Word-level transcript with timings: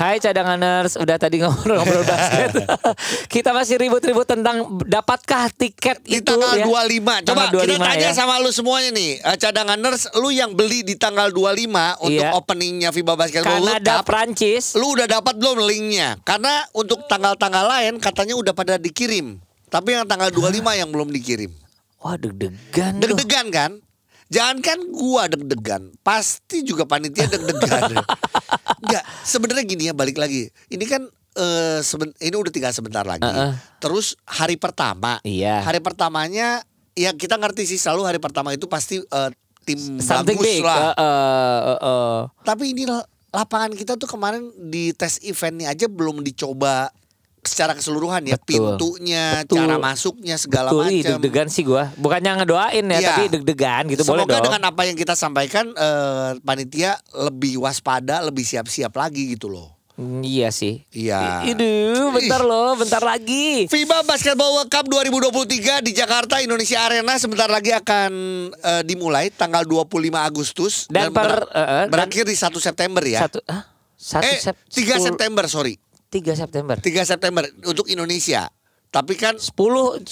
Hai 0.00 0.16
cadanganers, 0.16 0.96
udah 0.96 1.20
tadi 1.20 1.44
ngobrol-ngobrol 1.44 2.08
basket. 2.08 2.56
kita 3.34 3.52
masih 3.52 3.76
ribut-ribut 3.76 4.24
tentang 4.24 4.80
dapatkah 4.82 5.52
tiket 5.52 6.00
Di 6.00 6.18
itu 6.18 6.24
tanggal 6.24 6.56
ya? 6.56 6.64
25 6.64 7.20
Coba 7.20 7.20
Tanggal 7.20 7.48
kita 7.52 7.76
25 7.76 7.84
tanya 7.84 8.00
ya. 8.00 8.16
sama 8.16 8.40
lu 8.40 8.48
semuanya 8.48 8.90
nih 8.90 9.20
eh, 9.20 9.36
Cadanganers 9.36 10.08
Lu 10.16 10.32
yang 10.32 10.56
beli 10.56 10.80
di 10.80 10.96
tanggal 10.96 11.28
25 11.28 11.68
Untuk 12.00 12.16
Iya. 12.16 12.32
openingnya 12.32 12.88
FIBA 12.90 13.12
Basketball 13.14 13.60
World 13.60 13.84
Cup 13.84 14.08
Prancis. 14.08 14.72
Lu 14.72 14.96
udah 14.96 15.04
dapat 15.04 15.36
belum 15.36 15.60
linknya 15.62 16.16
Karena 16.22 16.64
untuk 16.72 17.04
tanggal-tanggal 17.04 17.68
lain 17.68 18.00
Katanya 18.00 18.40
udah 18.40 18.56
pada 18.56 18.80
dikirim 18.80 19.36
Tapi 19.68 19.88
yang 19.92 20.08
tanggal 20.08 20.32
25 20.32 20.80
yang 20.80 20.88
belum 20.88 21.12
dikirim 21.12 21.52
Wah 22.00 22.16
deg-degan. 22.16 22.96
Deg-degan 22.96 23.52
kan 23.52 23.70
Jangankan 24.30 24.78
gua 24.88 25.26
deg-degan 25.26 25.90
Pasti 26.00 26.62
juga 26.62 26.82
panitia 26.84 27.26
deg-degan 27.26 27.98
Enggak 28.82 29.04
Sebenarnya 29.20 29.64
gini 29.64 29.82
ya 29.84 29.92
balik 29.92 30.16
lagi 30.16 30.46
Ini 30.66 30.84
kan 30.84 31.02
eh, 31.34 31.78
seben- 31.80 32.14
Ini 32.16 32.32
udah 32.32 32.48
tinggal 32.48 32.70
sebentar 32.70 33.02
lagi 33.02 33.22
Uh-uh. 33.22 33.58
Terus 33.78 34.14
hari 34.24 34.54
pertama 34.54 35.18
Iya. 35.20 35.60
Hari 35.60 35.78
pertamanya 35.78 36.62
Ya 36.92 37.10
kita 37.10 37.36
ngerti 37.36 37.66
sih 37.66 37.76
selalu 37.76 38.02
hari 38.04 38.18
pertama 38.18 38.50
itu 38.50 38.64
pasti 38.64 38.98
eh, 38.98 39.30
Tim 39.60 39.98
Something 39.98 40.38
bagus 40.38 40.46
big. 40.48 40.62
lah 40.62 40.94
Uh, 40.94 41.02
uh, 41.02 41.60
uh, 41.60 41.78
uh. 41.82 42.18
Tapi 42.40 42.70
ini 42.70 42.86
lapangan 43.30 43.70
kita 43.72 43.94
tuh 43.94 44.06
kemarin 44.06 44.42
di 44.58 44.90
tes 44.90 45.18
eventnya 45.20 45.70
aja 45.70 45.86
belum 45.86 46.18
dicoba 46.20 46.90
secara 47.42 47.72
keseluruhan 47.72 48.20
ya 48.22 48.36
Betul. 48.36 48.76
pintunya, 48.76 49.24
Betul. 49.42 49.56
cara 49.58 49.76
masuknya 49.76 50.36
segala 50.36 50.68
Betul, 50.68 50.84
macam. 50.86 51.10
deg-degan 51.16 51.48
sih 51.48 51.62
gua. 51.62 51.88
Bukannya 51.94 52.30
ngedoain 52.36 52.84
ya, 52.84 52.96
Iya. 52.96 53.08
tapi 53.10 53.22
deg-degan 53.30 53.82
gitu 53.88 54.02
boleh 54.02 54.22
Semoga 54.22 54.36
dong. 54.36 54.44
dengan 54.46 54.62
apa 54.66 54.82
yang 54.84 54.94
kita 54.94 55.14
sampaikan 55.14 55.70
eh, 55.70 56.36
panitia 56.38 56.94
lebih 57.18 57.56
waspada, 57.58 58.20
lebih 58.20 58.42
siap-siap 58.42 58.92
lagi 58.92 59.32
gitu 59.32 59.48
loh. 59.48 59.72
Hmm, 59.92 60.20
Iya 60.20 60.48
sih. 60.48 60.80
Iya. 60.88 61.44
Iduh, 61.46 62.08
bentar 62.10 62.40
loh, 62.40 62.72
bentar 62.74 63.00
lagi. 63.02 63.68
FIBA 63.68 64.00
Basketball 64.02 64.48
World 64.54 64.68
Cup 64.68 64.88
2023 64.88 65.44
di 65.80 65.92
Jakarta 65.92 66.38
Indonesia 66.38 66.80
Arena 66.82 67.16
sebentar 67.16 67.46
lagi 67.46 67.68
akan 67.70 68.12
eh, 68.50 68.82
dimulai 68.82 69.28
tanggal 69.28 69.60
25 69.62 69.84
Agustus 70.18 70.88
Dan 70.88 71.08
per- 71.10 71.44
ber- 71.44 71.48
eh, 71.48 71.58
eh, 71.58 71.66
dan- 71.66 71.88
berakhir 71.90 72.24
di 72.24 72.32
1 72.32 72.56
September 72.58 73.02
ya. 73.02 73.20
Satu, 73.22 73.44
ah, 73.46 73.68
satu 73.92 74.24
eh, 74.24 74.38
Sep- 74.38 74.56
3 74.70 74.96
sepuluh- 74.96 75.04
September 75.06 75.44
sorry. 75.46 75.76
3 76.10 76.34
September. 76.34 76.76
3 76.76 77.06
September 77.06 77.42
untuk 77.64 77.86
Indonesia. 77.86 78.50
Tapi 78.90 79.14
kan 79.14 79.38
10 79.38 80.02
10 80.02 80.10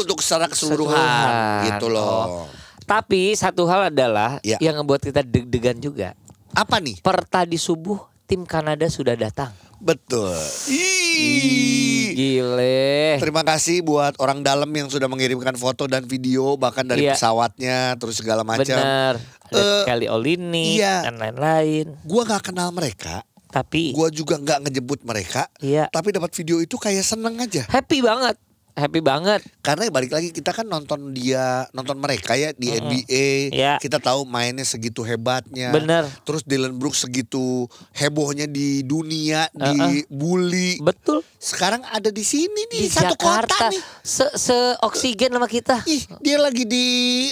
untuk 0.00 0.22
secara 0.22 0.46
keseluruhan, 0.46 0.94
Keseluruhan. 0.94 1.66
gitu 1.66 1.86
loh. 1.90 2.06
Oh. 2.06 2.46
Tapi 2.86 3.34
satu 3.34 3.66
hal 3.66 3.90
adalah 3.90 4.38
Ya. 4.40 4.58
yang 4.58 4.78
ngebuat 4.78 5.02
kita 5.04 5.20
deg-degan 5.20 5.78
juga. 5.78 6.14
Apa 6.50 6.78
nih? 6.78 6.98
Per 6.98 7.26
tadi 7.26 7.54
subuh 7.54 7.98
tim 8.24 8.42
Kanada 8.42 8.86
sudah 8.86 9.14
datang. 9.14 9.50
Betul. 9.76 10.34
Ih. 10.68 12.12
Gile. 12.12 13.16
Terima 13.18 13.40
kasih 13.40 13.80
buat 13.80 14.14
orang 14.18 14.42
dalam 14.42 14.68
yang 14.68 14.86
sudah 14.86 15.06
mengirimkan 15.06 15.54
foto 15.54 15.86
dan 15.86 16.04
video 16.04 16.54
bahkan 16.54 16.82
dari 16.82 17.06
Iya. 17.06 17.14
pesawatnya 17.14 17.78
terus 17.96 18.18
segala 18.18 18.42
macam. 18.42 18.66
Benar. 18.66 19.14
Ada 19.50 19.58
Eh, 19.58 19.82
Kelly 19.82 20.06
Olini 20.06 20.78
iya. 20.78 21.02
dan 21.02 21.18
lain-lain. 21.18 21.98
Gua 22.04 22.22
nggak 22.22 22.52
kenal 22.52 22.70
mereka, 22.70 23.26
Tapi 23.50 23.92
gua 23.92 24.08
juga 24.08 24.38
nggak 24.38 24.66
ngejemput 24.66 25.00
mereka. 25.02 25.50
Iya. 25.58 25.90
Tapi 25.90 26.14
dapat 26.14 26.30
video 26.34 26.62
itu 26.62 26.78
kayak 26.78 27.02
seneng 27.02 27.36
aja. 27.38 27.66
happy 27.68 28.02
banget. 28.02 28.38
Happy 28.72 28.98
banget. 28.98 29.40
Karena 29.60 29.88
balik 29.88 30.10
lagi 30.10 30.30
kita 30.30 30.50
kan 30.50 30.64
nonton 30.64 31.10
dia, 31.10 31.66
nonton 31.70 31.96
mereka 31.96 32.32
ya 32.32 32.50
di 32.52 32.70
NBA. 32.70 33.26
Iya. 33.50 33.72
Kita 33.76 33.96
tahu 33.96 34.24
mainnya 34.24 34.62
segitu 34.62 35.00
hebatnya. 35.00 35.70
Bener. 35.70 36.04
Terus 36.22 36.42
Dylan 36.42 36.74
Brooks 36.74 37.02
segitu 37.02 37.64
hebohnya 37.92 38.44
di 38.44 38.80
dunia, 38.80 39.50
dibully. 39.52 40.78
Betul. 40.78 41.22
Sekarang 41.36 41.80
ada 41.86 42.08
di 42.08 42.20
sini 42.20 42.68
nih 42.68 42.82
Di 42.84 42.90
satu 42.90 43.16
Jakarta 43.16 43.48
kota 43.48 43.66
nih. 43.68 43.80
se, 44.00 44.26
se 44.34 44.56
oksigen 44.80 45.32
sama 45.32 45.46
kita. 45.46 45.80
Ih, 45.84 46.04
dia 46.20 46.36
lagi 46.36 46.64
di 46.64 46.86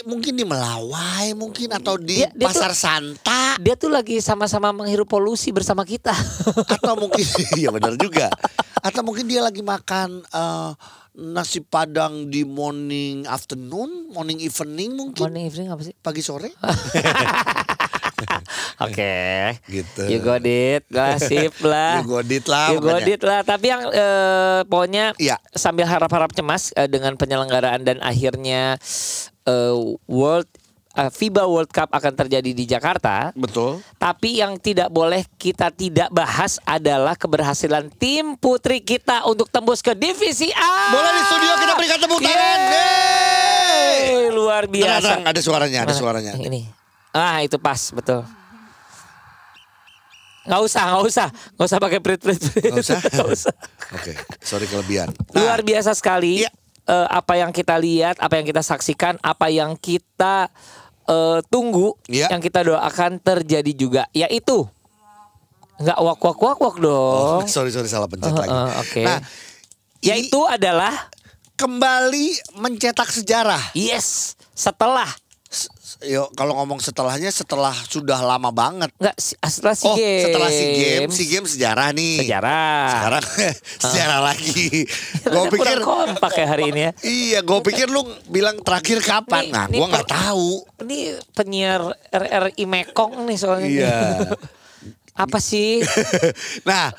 mungkin 0.04 0.32
di 0.32 0.42
Melawai 0.42 1.32
mungkin 1.34 1.70
atau 1.70 1.96
di 1.96 2.18
Dia- 2.18 2.32
dia 2.32 2.48
Pasar 2.48 2.72
tuh- 2.72 2.80
Santa 2.80 3.42
Dia 3.58 3.74
tuh 3.74 3.88
lagi 3.88 4.18
sama-sama 4.18 4.72
menghirup 4.72 5.06
polusi 5.06 5.50
bersama 5.50 5.84
kita. 5.84 6.12
atau 6.68 6.94
mungkin 6.96 7.24
iya 7.60 7.68
benar 7.68 7.94
juga. 7.94 8.32
Atau 8.78 9.02
mungkin 9.02 9.26
dia 9.26 9.40
lagi 9.40 9.60
makan 9.60 10.22
eh, 10.24 10.70
nasi 11.18 11.58
padang 11.58 12.30
di 12.30 12.46
morning 12.46 13.26
afternoon, 13.26 14.06
morning 14.08 14.38
evening 14.38 14.94
mungkin 14.94 15.18
Morning 15.20 15.50
evening 15.50 15.68
apa 15.68 15.82
sih? 15.82 15.94
pagi 15.98 16.22
sore. 16.22 16.54
Oke. 18.78 19.14
Gitu. 19.66 20.02
You 20.06 20.22
got 20.22 20.42
it. 20.42 20.86
Lah, 20.90 21.18
sip 21.18 21.54
lah. 21.62 21.98
You 21.98 22.06
got 22.06 22.26
it 22.28 22.46
lah, 22.46 22.66
You 22.70 22.78
got 22.78 23.02
it 23.02 23.22
lah. 23.22 23.40
Tapi 23.42 23.66
yang 23.66 23.82
eh, 23.90 24.60
pokoknya 24.64 25.18
Iya. 25.18 25.38
sambil 25.50 25.86
harap-harap 25.86 26.30
cemas 26.30 26.70
eh, 26.74 26.86
dengan 26.86 27.18
penyelenggaraan 27.18 27.82
dan 27.82 27.98
akhirnya 27.98 28.78
eh, 29.44 29.74
World 30.06 30.46
eh, 30.98 31.08
FIBA 31.08 31.46
World 31.46 31.70
Cup 31.70 31.88
akan 31.88 32.12
terjadi 32.12 32.50
di 32.50 32.64
Jakarta. 32.64 33.30
Betul. 33.32 33.78
Tapi 33.94 34.42
yang 34.42 34.58
tidak 34.58 34.90
boleh 34.90 35.22
kita 35.38 35.70
tidak 35.70 36.10
bahas 36.10 36.58
adalah 36.62 37.14
keberhasilan 37.14 37.86
tim 37.94 38.34
putri 38.34 38.82
kita 38.82 39.22
untuk 39.24 39.46
tembus 39.46 39.78
ke 39.78 39.94
divisi 39.94 40.50
A. 40.50 40.90
Boleh 40.90 41.12
di 41.14 41.22
studio 41.24 41.52
kita 41.56 41.72
berikan 41.74 41.98
tepuk 41.98 42.18
tangan. 42.18 42.58
Yeay, 42.66 43.96
Yeay. 44.10 44.26
luar 44.28 44.66
biasa. 44.66 44.98
tenang, 44.98 45.22
ada 45.24 45.40
suaranya, 45.40 45.78
ada 45.82 45.94
Mana? 45.94 46.00
suaranya. 46.00 46.32
Ini. 46.34 46.62
Ah, 47.10 47.40
itu 47.40 47.56
pas, 47.56 47.78
betul. 47.90 48.26
Nggak 50.48 50.62
usah, 50.64 50.82
nggak 50.88 51.04
usah, 51.04 51.28
nggak 51.28 51.66
usah 51.68 51.78
pakai 51.78 52.00
prit 52.00 52.20
prit. 52.20 52.40
Nggak 52.40 52.80
usah? 52.80 52.98
Nggak 53.12 53.28
usah. 53.28 53.54
Oke, 53.92 54.12
sorry 54.40 54.64
kelebihan. 54.64 55.12
Nah, 55.32 55.44
Luar 55.44 55.60
biasa 55.60 55.92
sekali. 55.92 56.40
Iya. 56.40 56.50
eh, 56.88 57.08
apa 57.12 57.36
yang 57.36 57.52
kita 57.52 57.76
lihat, 57.76 58.16
apa 58.16 58.40
yang 58.40 58.48
kita 58.48 58.64
saksikan, 58.64 59.20
apa 59.20 59.52
yang 59.52 59.76
kita 59.76 60.48
eh, 61.08 61.40
tunggu, 61.48 61.96
Iya. 62.04 62.28
yang 62.28 62.38
kita 62.38 62.60
doakan 62.62 63.16
terjadi 63.18 63.72
juga, 63.72 64.02
yaitu 64.12 64.68
nggak 65.78 65.94
wak 65.96 66.18
wak 66.20 66.38
wak 66.38 66.58
wak 66.58 66.76
Oh, 66.76 66.82
dong. 67.40 67.46
sorry 67.46 67.70
sorry 67.70 67.86
salah 67.86 68.06
pencet 68.06 68.28
Eh, 68.28 68.36
lagi. 68.36 68.50
eh, 68.50 68.70
Oke. 68.78 69.02
Nah, 69.02 69.20
Yaitu 69.98 70.38
adalah 70.40 70.94
kembali 71.54 72.54
mencetak 72.54 73.08
sejarah. 73.08 73.62
yes 73.72 74.34
setelah 74.52 75.06
Yo, 75.98 76.30
kalau 76.32 76.54
ngomong 76.54 76.78
setelahnya 76.78 77.26
setelah 77.28 77.74
sudah 77.74 78.22
lama 78.22 78.54
banget. 78.54 78.86
nggak 78.94 79.18
si- 79.18 79.34
setelah 79.40 79.74
si 79.74 79.82
oh, 79.82 79.98
games. 79.98 80.22
setelah 80.22 80.46
si 80.48 80.64
game, 80.72 81.10
si 81.10 81.22
game 81.26 81.42
sejarah 81.44 81.88
nih. 81.90 82.16
sejarah. 82.22 82.86
Sekarang 82.86 83.24
sejarah 83.82 84.20
lagi. 84.22 84.86
Gue 85.20 85.44
pikir 85.50 85.78
kompak 85.82 86.32
ya 86.32 86.46
hari 86.46 86.70
ini 86.70 86.80
ya. 86.80 86.92
Iya, 87.02 87.38
gue 87.42 87.58
pikir 87.60 87.90
lu 87.90 88.06
bilang 88.26 88.62
terakhir 88.62 89.02
kapan? 89.02 89.42
Nih, 89.42 89.50
Nah, 89.50 89.66
gue 89.66 89.86
nggak 89.90 90.06
tahu. 90.08 90.48
Ini 90.86 90.98
penyiar 91.34 91.82
RRI 92.08 92.62
Mekong 92.62 93.26
nih 93.26 93.36
soalnya. 93.36 93.66
Iya. 93.66 93.98
Apa 95.26 95.42
sih? 95.42 95.82
nah, 96.68 96.94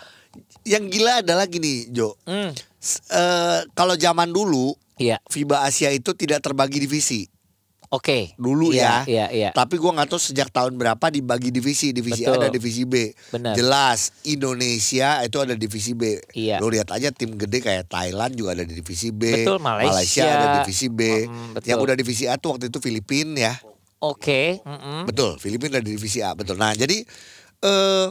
yang 0.67 0.91
gila 0.91 1.23
adalah 1.23 1.47
gini, 1.47 1.87
Jo. 1.87 2.19
Hmm. 2.27 2.51
S- 2.75 2.99
eh, 3.07 3.63
kalau 3.71 3.95
zaman 3.95 4.27
dulu, 4.27 4.75
Iya. 4.99 5.23
FIBA 5.23 5.63
Asia 5.63 5.87
itu 5.87 6.11
tidak 6.11 6.43
terbagi 6.43 6.83
divisi. 6.83 7.23
Oke. 7.89 8.37
Dulu 8.37 8.69
Iya, 8.69 9.01
ya. 9.03 9.09
Iya, 9.09 9.25
iya. 9.33 9.49
Tapi 9.49 9.81
gua 9.81 9.97
nggak 9.97 10.13
tahu 10.13 10.21
sejak 10.21 10.53
tahun 10.53 10.77
berapa 10.77 11.01
dibagi 11.09 11.49
divisi. 11.49 11.89
Divisi 11.89 12.21
A 12.21 12.37
Betul. 12.37 12.41
dan 12.45 12.49
divisi 12.53 12.83
B. 12.85 13.09
Benar. 13.33 13.57
Jelas 13.57 14.13
Indonesia 14.29 15.25
itu 15.25 15.37
ada 15.41 15.57
divisi 15.57 15.97
B. 15.97 16.21
Iya. 16.37 16.61
Lu 16.61 16.69
lihat 16.69 16.93
aja 16.93 17.09
tim 17.09 17.33
gede 17.33 17.65
kayak 17.65 17.89
Thailand 17.89 18.37
juga 18.37 18.53
ada 18.53 18.61
di 18.61 18.77
divisi 18.77 19.09
B. 19.09 19.41
Betul, 19.41 19.57
Malaysia. 19.57 20.21
ada 20.21 20.47
divisi 20.61 20.85
B. 20.85 21.25
Mm, 21.25 21.57
betul. 21.57 21.67
Yang 21.73 21.79
udah 21.81 21.95
divisi 21.97 22.23
A 22.29 22.37
tuh 22.37 22.49
waktu 22.53 22.69
itu 22.69 22.77
Filipina 22.77 23.49
ya. 23.49 23.53
Oke. 23.99 24.61
mm-mm. 24.63 25.09
Betul, 25.09 25.35
Filipina 25.41 25.81
ada 25.81 25.83
di 25.83 25.97
divisi 25.97 26.23
A, 26.23 26.31
betul. 26.31 26.55
Nah, 26.55 26.71
jadi 26.71 27.03
eh 27.59 28.07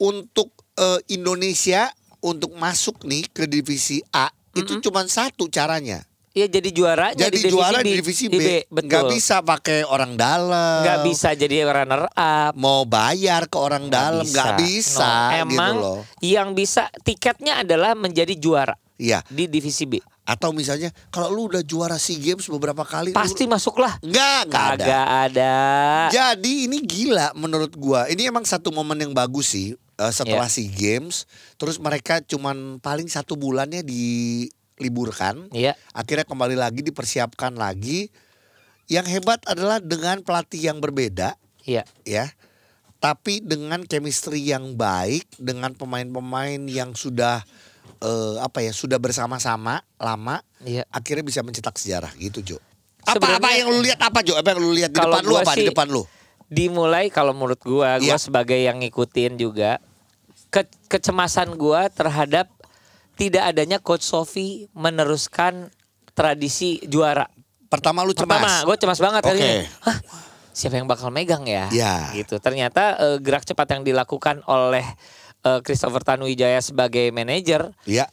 untuk 0.00 0.54
eh, 0.80 1.00
Indonesia 1.12 1.92
untuk 2.24 2.56
masuk 2.56 3.04
nih 3.04 3.28
ke 3.28 3.44
divisi 3.44 4.00
A 4.16 4.32
itu 4.56 4.80
cuma 4.80 5.04
satu 5.04 5.46
caranya. 5.52 6.00
Iya 6.30 6.46
jadi 6.46 6.70
juara 6.70 7.10
Jadi 7.10 7.42
juara 7.44 7.82
di 7.82 7.98
divisi 7.98 8.30
B. 8.30 8.62
Betul. 8.64 8.86
Nggak 8.86 9.04
bisa 9.10 9.42
pakai 9.42 9.82
orang 9.82 10.14
dalam. 10.14 10.86
Nggak 10.86 10.98
bisa 11.02 11.28
jadi 11.34 11.66
runner 11.66 12.06
up. 12.06 12.54
Mau 12.54 12.86
bayar 12.86 13.44
ke 13.44 13.56
orang 13.56 13.90
dalam 13.90 14.22
nggak 14.22 14.54
bisa 14.56 15.02
No, 15.02 15.42
gitu 15.42 15.42
Emang 15.50 15.74
loh. 15.76 16.00
yang 16.22 16.54
bisa 16.54 16.86
tiketnya 17.02 17.58
adalah 17.58 17.92
menjadi 17.92 18.32
juara. 18.32 18.78
Iya. 18.94 19.24
di 19.26 19.48
divisi 19.48 19.88
B. 19.88 19.96
Atau 20.22 20.52
misalnya 20.52 20.92
kalau 21.08 21.32
lu 21.32 21.48
udah 21.48 21.64
juara 21.64 21.96
SEA 21.96 22.20
Games 22.20 22.46
beberapa 22.46 22.84
kali 22.84 23.10
lu- 23.10 23.16
Pasti 23.16 23.48
masuk 23.48 23.80
lah. 23.80 23.96
Enggak, 23.98 24.46
enggak 24.46 24.66
ada. 24.76 24.86
Ada. 25.24 25.54
Jadi 26.10 26.68
ini 26.68 26.78
gila 26.78 27.32
menurut 27.34 27.72
gua. 27.74 28.06
Ini 28.06 28.28
emang 28.28 28.44
satu 28.44 28.68
momen 28.68 29.00
yang 29.00 29.10
bagus 29.10 29.50
sih 29.50 29.72
eh, 29.72 30.12
setelah 30.14 30.46
Iya. 30.46 30.54
SEA 30.54 30.70
Games. 30.70 31.24
Terus 31.56 31.80
mereka 31.80 32.20
cuman 32.20 32.78
paling 32.78 33.08
satu 33.08 33.34
bulannya 33.34 33.80
diliburkan. 34.80 35.52
Iya. 35.52 35.76
Akhirnya 35.92 36.24
kembali 36.24 36.56
lagi 36.56 36.80
dipersiapkan 36.80 37.52
lagi. 37.54 38.08
Yang 38.88 39.20
hebat 39.20 39.44
adalah 39.46 39.78
dengan 39.78 40.24
pelatih 40.24 40.66
yang 40.72 40.80
berbeda 40.80 41.36
Iya. 41.62 41.84
ya. 42.02 42.32
Tapi 42.98 43.40
dengan 43.40 43.84
chemistry 43.84 44.42
yang 44.42 44.74
baik 44.74 45.28
dengan 45.36 45.76
pemain-pemain 45.76 46.58
yang 46.66 46.96
sudah 46.96 47.44
eh, 48.00 48.36
apa 48.40 48.64
ya, 48.64 48.72
sudah 48.72 48.96
bersama-sama 48.96 49.84
lama 50.00 50.40
Iya. 50.64 50.88
akhirnya 50.88 51.20
bisa 51.20 51.44
mencetak 51.44 51.76
sejarah 51.76 52.08
gitu, 52.16 52.40
Jo. 52.40 52.58
Apa 53.04 53.20
Sebenarnya- 53.20 53.40
apa 53.40 53.48
yang 53.56 53.68
lu 53.68 53.80
lihat 53.84 54.00
apa, 54.00 54.18
Jo? 54.24 54.34
Apa 54.40 54.48
yang 54.56 54.60
lu 54.60 54.72
lihat 54.72 54.90
di 54.90 54.96
depan 54.96 55.20
lu 55.20 55.34
apa 55.36 55.52
di 55.52 55.68
depan 55.68 55.86
lu? 55.88 56.02
Dimulai 56.48 57.12
kalau 57.12 57.36
menurut 57.36 57.60
gua, 57.60 58.00
gua 58.00 58.16
Iya. 58.16 58.16
sebagai 58.16 58.56
yang 58.56 58.80
ngikutin 58.80 59.36
juga 59.36 59.84
ke 60.48 60.64
kecemasan 60.88 61.54
gua 61.54 61.86
terhadap 61.86 62.48
tidak 63.20 63.52
adanya 63.52 63.76
coach 63.76 64.00
Sofi 64.00 64.64
meneruskan 64.72 65.68
tradisi 66.16 66.80
juara. 66.88 67.28
Pertama 67.68 68.00
lu 68.00 68.16
cemas. 68.16 68.40
Pertama, 68.40 68.52
gue 68.64 68.76
cemas 68.80 68.98
banget 68.98 69.22
kali 69.22 69.38
Oke. 69.38 69.44
ini. 69.44 69.58
Hah, 69.84 69.98
siapa 70.56 70.80
yang 70.80 70.88
bakal 70.88 71.12
megang 71.12 71.44
ya? 71.44 71.68
Ya. 71.68 72.08
Gitu. 72.16 72.40
Ternyata 72.40 72.96
eh, 72.96 73.16
gerak 73.20 73.44
cepat 73.44 73.76
yang 73.76 73.82
dilakukan 73.84 74.40
oleh 74.48 74.82
eh, 75.44 75.60
Christopher 75.60 76.00
Tanuwijaya 76.00 76.64
sebagai 76.64 77.12
manajer 77.12 77.76
Iya. 77.84 78.08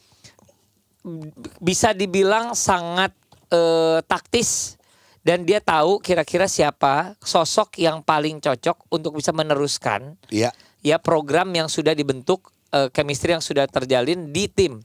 bisa 1.58 1.96
dibilang 1.96 2.52
sangat 2.52 3.16
eh, 3.48 4.04
taktis 4.04 4.76
dan 5.24 5.42
dia 5.48 5.58
tahu 5.58 5.98
kira-kira 6.04 6.44
siapa 6.44 7.16
sosok 7.24 7.80
yang 7.80 8.04
paling 8.04 8.44
cocok 8.44 8.92
untuk 8.92 9.16
bisa 9.16 9.32
meneruskan 9.32 10.20
Iya. 10.28 10.52
ya 10.84 11.00
program 11.00 11.48
yang 11.56 11.66
sudah 11.66 11.96
dibentuk 11.96 12.52
eh, 12.70 12.92
chemistry 12.92 13.32
yang 13.32 13.42
sudah 13.42 13.64
terjalin 13.66 14.30
di 14.30 14.46
tim. 14.52 14.84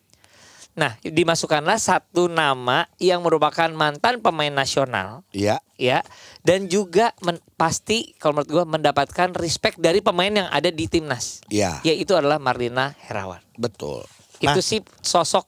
Nah, 0.73 0.97
dimasukkanlah 0.99 1.77
satu 1.77 2.25
nama 2.25 2.89
yang 2.97 3.21
merupakan 3.21 3.69
mantan 3.69 4.17
pemain 4.19 4.49
nasional 4.49 5.21
Iya. 5.29 5.61
ya 5.75 6.01
dan 6.41 6.65
juga 6.65 7.13
men- 7.21 7.37
pasti 7.53 8.17
kalau 8.17 8.41
menurut 8.41 8.49
gua 8.51 8.65
mendapatkan 8.67 9.37
respect 9.37 9.77
dari 9.77 10.01
pemain 10.01 10.33
yang 10.33 10.49
ada 10.49 10.67
di 10.67 10.85
timnas 10.87 11.45
Iya. 11.45 11.77
yaitu 11.83 12.17
adalah 12.17 12.41
Marlina 12.41 12.97
Herawan 13.05 13.37
Betul. 13.53 14.01
Nah, 14.41 14.49
itu 14.49 14.65
sih 14.65 14.79
sosok 14.99 15.45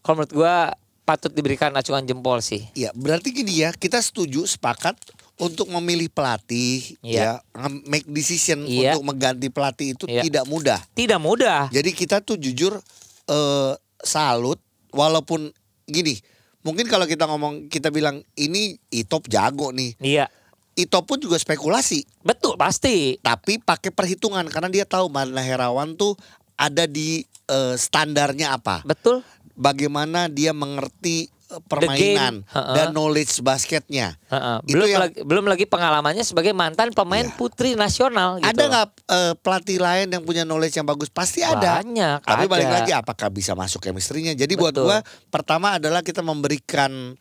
kalau 0.00 0.20
menurut 0.20 0.34
gua 0.34 0.74
patut 1.04 1.30
diberikan 1.30 1.70
acungan 1.72 2.02
jempol 2.02 2.42
sih 2.42 2.66
Iya, 2.74 2.90
berarti 2.92 3.30
gini 3.30 3.62
ya, 3.62 3.70
kita 3.70 4.02
setuju 4.02 4.42
sepakat 4.42 4.98
untuk 5.38 5.70
memilih 5.70 6.10
pelatih 6.10 6.98
Iya. 6.98 7.38
ya, 7.46 7.62
make 7.86 8.10
decision 8.10 8.66
Iya. 8.66 8.98
untuk 8.98 9.06
mengganti 9.06 9.46
pelatih 9.48 9.94
itu 9.94 10.04
Iya. 10.04 10.20
tidak 10.20 10.44
mudah. 10.44 10.82
tidak 10.92 11.22
mudah 11.22 11.70
Jadi 11.70 11.94
kita 11.94 12.18
tuh 12.20 12.34
jujur 12.34 12.74
eh, 13.24 13.72
salut 14.02 14.58
walaupun 14.94 15.50
gini, 15.88 16.18
mungkin 16.62 16.86
kalau 16.86 17.04
kita 17.04 17.26
ngomong 17.26 17.68
kita 17.72 17.92
bilang 17.92 18.22
ini 18.38 18.78
Itop 18.92 19.26
jago 19.26 19.70
nih. 19.74 19.94
iya 20.00 20.26
Itop 20.78 21.10
pun 21.10 21.18
juga 21.18 21.34
spekulasi, 21.34 22.06
betul 22.22 22.54
pasti 22.54 23.18
tapi 23.18 23.58
pakai 23.58 23.90
perhitungan 23.90 24.46
karena 24.46 24.70
dia 24.70 24.86
tahu 24.86 25.10
Marlina 25.10 25.42
Herawan 25.42 25.98
tuh 25.98 26.14
ada 26.54 26.86
di 26.86 27.26
eh, 27.50 27.74
standarnya 27.74 28.54
apa. 28.54 28.86
betul 28.86 29.26
Bagaimana 29.58 30.30
dia 30.30 30.54
mengerti 30.54 31.26
permainan 31.64 32.44
Heeh. 32.44 32.74
dan 32.76 32.92
knowledge 32.92 33.40
basketnya. 33.40 34.20
Heeh. 34.28 34.56
Itu 34.68 34.76
belum 34.76 34.88
yang- 34.88 35.02
lagi 35.02 35.18
belum 35.24 35.44
lagi 35.48 35.64
pengalamannya 35.64 36.20
sebagai 36.20 36.52
mantan 36.52 36.92
pemain 36.92 37.24
Iya. 37.24 37.34
putri 37.34 37.72
nasional 37.72 38.36
gitu 38.38 38.48
Ada 38.48 38.62
nggak 38.68 38.86
eh, 39.08 39.32
pelatih 39.40 39.78
lain 39.80 40.06
yang 40.12 40.22
punya 40.22 40.44
knowledge 40.44 40.76
yang 40.76 40.84
bagus? 40.84 41.08
Pasti 41.08 41.40
ada. 41.40 41.80
Banyak, 41.80 42.20
Tapi 42.22 42.44
ada. 42.44 42.52
balik 42.52 42.68
lagi 42.68 42.92
apakah 42.92 43.32
bisa 43.32 43.56
masuk 43.56 43.80
chemistry-nya? 43.80 44.36
Jadi 44.36 44.52
buat 44.54 44.76
Betul. 44.76 44.92
gua 44.92 45.00
pertama 45.28 45.80
adalah 45.80 46.04
kita 46.04 46.20
memberikan 46.20 47.16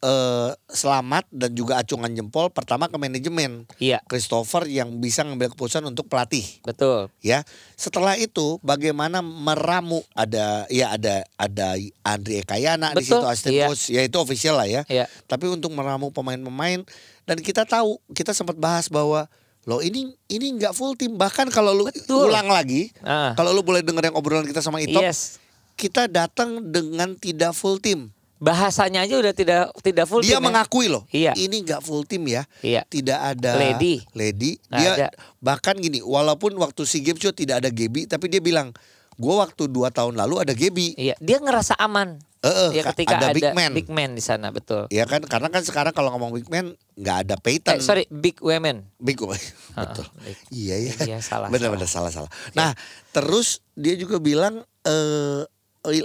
eh, 0.00 0.50
selamat 0.72 1.28
dan 1.28 1.52
juga 1.52 1.80
acungan 1.80 2.10
jempol 2.12 2.48
pertama 2.48 2.88
ke 2.88 2.96
manajemen. 2.96 3.68
iya 3.76 4.00
Christopher 4.08 4.64
yang 4.66 5.00
bisa 5.00 5.24
ngambil 5.24 5.52
keputusan 5.52 5.84
untuk 5.84 6.08
pelatih 6.08 6.44
betul 6.64 7.12
ya. 7.20 7.44
Setelah 7.76 8.16
itu 8.16 8.60
bagaimana 8.64 9.20
meramu 9.20 10.04
ada 10.16 10.64
ya 10.72 10.96
ada 10.96 11.24
ada 11.36 11.76
Andri 12.04 12.40
Ekayana 12.40 12.96
di 12.96 13.04
situ 13.04 13.20
assistant 13.24 13.56
iya. 13.56 13.66
coach 13.68 13.84
ya 13.92 14.00
itu 14.04 14.16
official 14.20 14.56
lah 14.56 14.68
ya. 14.68 14.82
Iya. 14.88 15.08
Tapi 15.28 15.48
untuk 15.48 15.72
meramu 15.72 16.12
pemain-pemain 16.12 16.84
dan 17.28 17.36
kita 17.40 17.68
tahu 17.68 18.00
kita 18.16 18.32
sempat 18.32 18.56
bahas 18.56 18.88
bahwa 18.88 19.28
lo 19.68 19.84
ini 19.84 20.16
ini 20.32 20.56
nggak 20.56 20.72
full 20.72 20.96
tim 20.96 21.20
bahkan 21.20 21.44
kalau 21.52 21.76
lu 21.76 21.84
Betul. 21.84 22.32
ulang 22.32 22.48
lagi 22.48 22.88
Ah. 23.04 23.36
kalau 23.36 23.52
lu 23.52 23.60
boleh 23.60 23.84
denger 23.84 24.08
yang 24.08 24.16
obrolan 24.16 24.48
kita 24.48 24.64
sama 24.64 24.80
Itop 24.80 25.04
yes 25.04 25.36
kita 25.80 26.12
datang 26.12 26.60
dengan 26.68 27.16
tidak 27.16 27.56
full 27.56 27.80
tim. 27.80 28.12
Bahasanya 28.40 29.04
aja 29.04 29.14
udah 29.14 29.30
tidak 29.30 29.68
tidak 29.78 30.08
full 30.08 30.18
Dia 30.18 30.36
tim 30.36 30.40
ya. 30.40 30.46
mengakui 30.48 30.88
loh, 30.88 31.04
Iya. 31.06 31.36
ini 31.36 31.60
nggak 31.60 31.80
full 31.80 32.02
tim 32.02 32.24
ya. 32.24 32.48
Iya. 32.58 32.82
Tidak 32.82 33.14
ada 33.14 33.54
Lady. 33.54 34.00
Lady. 34.10 34.56
Nggak 34.66 34.80
Dia 34.80 34.90
ada. 34.96 35.08
bahkan 35.38 35.76
gini, 35.76 36.00
walaupun 36.00 36.56
waktu 36.56 36.82
SEA 36.82 37.04
Games 37.04 37.20
juga 37.20 37.36
tidak 37.36 37.60
ada 37.60 37.68
Gebi, 37.68 38.04
tapi 38.04 38.26
dia 38.26 38.40
bilang, 38.40 38.72
gua 39.14 39.44
waktu 39.44 39.68
dua 39.68 39.88
tahun 39.88 40.16
lalu 40.16 40.40
ada 40.40 40.50
Gebi. 40.50 40.96
Iya, 40.96 41.14
dia 41.16 41.36
ngerasa 41.36 41.76
aman. 41.76 42.16
Eh, 42.40 42.80
ya 42.80 42.82
ka- 42.82 42.96
ketika 42.96 43.20
ada 43.20 43.28
ada, 43.28 43.36
big 43.36 43.52
man. 43.52 43.70
big 43.76 43.88
man 43.92 44.16
di 44.16 44.24
sana, 44.24 44.48
betul. 44.48 44.88
Ya 44.88 45.04
kan, 45.04 45.20
karena 45.20 45.52
kan 45.52 45.60
sekarang 45.60 45.92
kalau 45.92 46.08
ngomong 46.10 46.32
big 46.32 46.48
man 46.48 46.72
nggak 46.96 47.28
ada 47.28 47.36
Peyton. 47.36 47.76
Eh, 47.76 47.84
sorry, 47.84 48.08
big 48.08 48.40
women. 48.40 48.88
Big 48.96 49.20
boy. 49.20 49.36
Ah, 49.76 49.84
Betul. 49.86 50.08
big. 50.18 50.38
Iya 50.48 50.74
ya. 50.80 50.92
Iya, 51.04 51.18
salah, 51.20 51.46
Benar-benar 51.46 51.84
salah 51.84 52.08
salah. 52.08 52.32
Nah, 52.52 52.72
terus 53.12 53.60
dia 53.76 53.92
juga 53.94 54.16
bilang 54.16 54.64
eh 54.82 55.44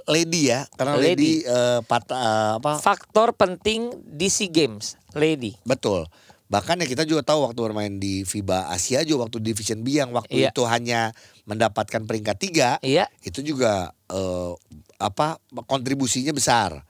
lady 0.05 0.49
ya, 0.49 0.63
karena 0.73 0.95
lady, 0.95 1.43
Lady. 1.43 1.83
patah 1.83 2.15
eh, 2.15 2.51
apa? 2.57 2.79
Faktor 2.79 3.35
penting 3.35 3.91
di 4.01 4.27
SEA 4.27 4.47
Games, 4.47 4.95
lady. 5.11 5.55
Betul. 5.63 6.07
Bahkan 6.45 6.77
ya 6.77 6.87
kita 6.87 7.03
juga 7.03 7.25
tahu 7.25 7.41
waktu 7.43 7.59
bermain 7.59 7.93
di 7.97 8.21
FIBA 8.21 8.69
Asia 8.69 9.01
juga 9.01 9.27
waktu 9.27 9.41
Division 9.41 9.81
B 9.81 9.97
yang 9.97 10.13
waktu 10.13 10.45
Iya. 10.45 10.53
itu 10.53 10.61
hanya 10.63 11.09
mendapatkan 11.43 12.05
peringkat 12.05 12.37
tiga, 12.37 12.69
Iya, 12.79 13.09
itu 13.19 13.41
juga 13.41 13.91
eh, 14.07 14.51
apa 14.95 15.41
kontribusinya 15.65 16.31
besar. 16.31 16.85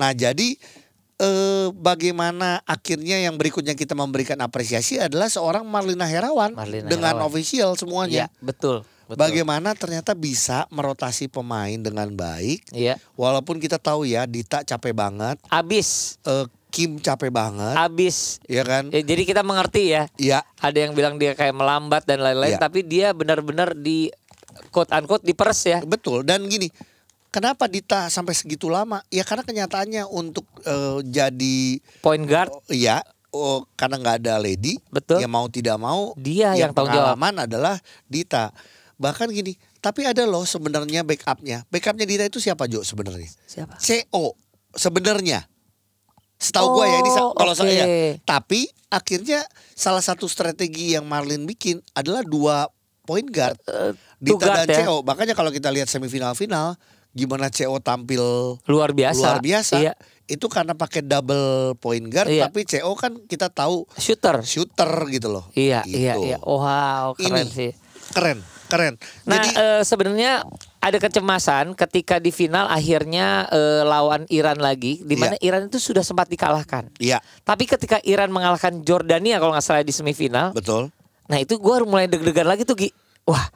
Nah 0.00 0.10
jadi 0.10 0.56
eh, 1.16 1.68
bagaimana 1.72 2.64
akhirnya 2.64 3.20
yang 3.20 3.36
berikutnya 3.36 3.76
kita 3.76 3.92
memberikan 3.92 4.40
apresiasi 4.40 4.98
adalah 4.98 5.28
seorang 5.28 5.62
Marlina 5.64 6.08
Herawan 6.08 6.56
Marlina 6.56 6.88
dengan 6.88 7.20
Herawan. 7.20 7.28
official 7.30 7.76
semuanya. 7.76 8.26
iya, 8.26 8.40
betul. 8.40 8.82
Betul. 9.06 9.18
Bagaimana 9.18 9.72
ternyata 9.72 10.12
bisa 10.12 10.66
merotasi 10.68 11.26
pemain 11.26 11.74
dengan 11.74 12.06
baik, 12.08 12.70
Iya, 12.70 12.98
walaupun 13.14 13.56
kita 13.56 13.78
tahu 13.78 14.04
ya 14.04 14.24
Dita 14.24 14.62
capek 14.62 14.92
banget, 14.92 15.38
abis, 15.46 16.18
eh, 16.22 16.44
Kim 16.66 16.98
capek 16.98 17.30
banget, 17.30 17.72
abis. 17.72 18.36
ya 18.44 18.60
kan? 18.60 18.90
Ya, 18.90 19.00
jadi 19.00 19.22
kita 19.24 19.40
mengerti 19.40 19.90
ya. 19.90 20.10
Iya. 20.14 20.44
Ada 20.58 20.78
yang 20.84 20.92
bilang 20.92 21.16
dia 21.16 21.32
kayak 21.32 21.54
melambat 21.54 22.04
dan 22.04 22.20
lain-lain, 22.20 22.54
Iya. 22.54 22.60
tapi 22.60 22.84
dia 22.84 23.10
benar-benar 23.10 23.72
di 23.72 24.12
quote 24.68 24.92
unquote 24.92 25.24
diperes 25.24 25.62
ya. 25.62 25.80
Betul 25.80 26.20
dan 26.22 26.44
gini, 26.44 26.68
kenapa 27.28 27.64
Dita 27.64 28.06
sampai 28.06 28.36
segitu 28.36 28.68
lama? 28.68 29.00
Ya 29.08 29.24
karena 29.24 29.40
kenyataannya 29.40 30.04
untuk 30.04 30.44
eh, 30.62 31.00
jadi 31.02 31.80
Point 32.04 32.28
guard, 32.28 32.52
oh, 32.52 32.60
iya 32.68 33.00
oh, 33.30 33.64
karena 33.72 33.96
nggak 33.96 34.16
ada 34.24 34.34
lady, 34.36 34.76
Betul. 34.88 35.20
ya 35.20 35.28
mau 35.28 35.44
tidak 35.46 35.76
mau 35.76 36.12
Dia 36.16 36.56
yang 36.56 36.72
jawab. 36.72 36.88
pengalaman 36.88 37.34
adalah 37.44 37.76
Dita. 38.04 38.52
Bahkan 38.96 39.28
gini, 39.28 39.52
tapi 39.78 40.02
ada 40.02 40.24
loh 40.24 40.42
sebenarnya 40.42 41.02
backupnya. 41.02 41.68
Backupnya 41.68 42.04
Dita 42.04 42.24
itu 42.24 42.38
siapa 42.38 42.64
Jo 42.64 42.80
sebenarnya? 42.80 43.28
siapa? 43.44 43.76
CO 43.76 44.32
sebenarnya. 44.72 45.44
Setahu 46.36 46.76
gue 46.76 46.86
ya 46.86 46.98
ini 46.98 47.10
Oh, 47.14 47.32
kalau 47.32 47.52
oke. 47.52 47.60
saya. 47.60 47.84
Tapi 48.22 48.64
akhirnya 48.88 49.40
salah 49.72 50.00
satu 50.00 50.24
strategi 50.26 50.92
yang 50.92 51.04
Marlin 51.04 51.44
bikin 51.44 51.80
adalah 51.92 52.20
dua 52.20 52.68
point 53.02 53.24
guard. 53.26 53.56
two 54.18 54.36
Dita 54.36 54.40
guard 54.42 54.58
dan 54.64 54.68
ya. 54.70 54.76
CO. 54.82 55.00
Makanya 55.00 55.32
kalau 55.32 55.48
kita 55.48 55.68
lihat 55.68 55.86
semifinal-final 55.86 56.76
gimana 57.10 57.48
CO 57.48 57.76
tampil 57.78 58.20
Luar 58.64 58.92
biasa. 58.92 59.16
luar 59.18 59.40
biasa. 59.40 59.76
Iya. 59.78 59.92
Itu 60.26 60.48
karena 60.48 60.72
pakai 60.72 61.00
double 61.00 61.76
point 61.76 62.04
guard 62.04 62.28
Iya. 62.28 62.48
tapi 62.48 62.64
CO 62.64 62.92
kan 62.92 63.16
kita 63.22 63.48
tahu 63.48 63.88
Shooter. 63.94 64.40
shooter 64.42 64.88
gitu 65.08 65.30
loh. 65.30 65.48
Iya, 65.52 65.84
Gitu. 65.84 65.96
iya, 65.98 66.14
iya. 66.18 66.36
Wow, 66.38 67.12
keren 67.14 67.44
Ini. 67.44 67.48
sih. 67.48 67.72
Keren, 68.08 68.38
keren. 68.66 68.94
Nah, 69.22 69.38
Jadi 69.38 69.48
eh, 69.52 69.82
sebenarnya 69.82 70.32
ada 70.78 70.98
kecemasan 70.98 71.72
ketika 71.72 72.18
di 72.18 72.30
final 72.30 72.66
akhirnya 72.66 73.46
eh, 73.48 73.82
lawan 73.82 74.26
Iran 74.28 74.58
lagi, 74.58 75.00
di 75.00 75.14
mana 75.14 75.34
Iran 75.40 75.66
itu 75.66 75.78
sudah 75.78 76.02
sempat 76.02 76.26
dikalahkan. 76.26 76.90
iya, 76.96 77.18
Tapi 77.40 77.64
ketika 77.64 77.98
Iran 78.02 78.30
mengalahkan 78.30 78.82
Jordania 78.82 79.38
kalau 79.38 79.50
nggak 79.50 79.62
salah 79.62 79.80
di 79.80 79.90
semifinal, 79.90 80.50
betul. 80.50 80.90
nah 81.26 81.36
itu 81.36 81.56
gue 81.56 81.76
mulai 81.82 82.06
deg-degan 82.06 82.46
lagi 82.46 82.62
tuh 82.62 82.76
Gi. 82.76 82.90
Wah, 83.24 83.50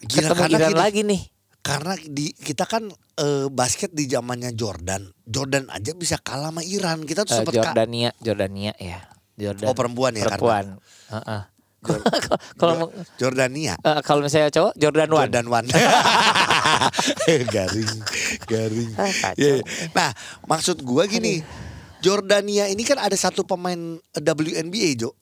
Gila, 0.00 0.32
ketemu 0.32 0.40
karena 0.40 0.56
Iran 0.56 0.70
gini, 0.70 0.80
lagi 0.80 1.00
nih. 1.04 1.22
Karena 1.60 1.92
di 1.92 2.32
kita 2.32 2.64
kan 2.64 2.88
eh, 3.16 3.46
basket 3.48 3.92
di 3.92 4.08
zamannya 4.08 4.56
Jordan. 4.56 5.04
Jordan 5.20 5.68
aja 5.68 5.92
bisa 5.92 6.16
kalah 6.16 6.48
sama 6.48 6.64
Iran. 6.64 7.04
Kita 7.04 7.28
tuh 7.28 7.36
sempat 7.36 7.52
ka- 7.52 7.76
Jordania, 7.76 8.10
Jordania 8.16 8.72
ya. 8.76 9.04
Jordan. 9.36 9.68
Oh, 9.68 9.76
perempuan 9.76 10.12
ya, 10.12 10.24
Perempuan. 10.24 10.76
Heeh. 11.08 11.42
Kalau 12.54 12.92
Jordania. 13.16 13.74
eh, 13.76 14.00
kalau 14.04 14.20
misalnya 14.20 14.52
cowok 14.52 14.72
Jordan 14.76 15.08
One. 15.08 15.20
Jordan 15.26 15.46
One. 15.48 15.66
garing, 17.54 17.92
garing. 18.44 18.90
Ah, 18.94 19.08
kacau. 19.08 19.36
Iya, 19.36 19.52
iya. 19.58 19.64
Nah, 19.90 20.10
maksud 20.44 20.80
gua 20.80 21.04
gini. 21.04 21.40
Jordania 22.00 22.64
ini 22.66 22.80
kan 22.80 22.96
ada 22.96 23.12
satu 23.12 23.44
pemain 23.44 23.76
WNBA, 24.12 24.96
Jo. 24.96 25.12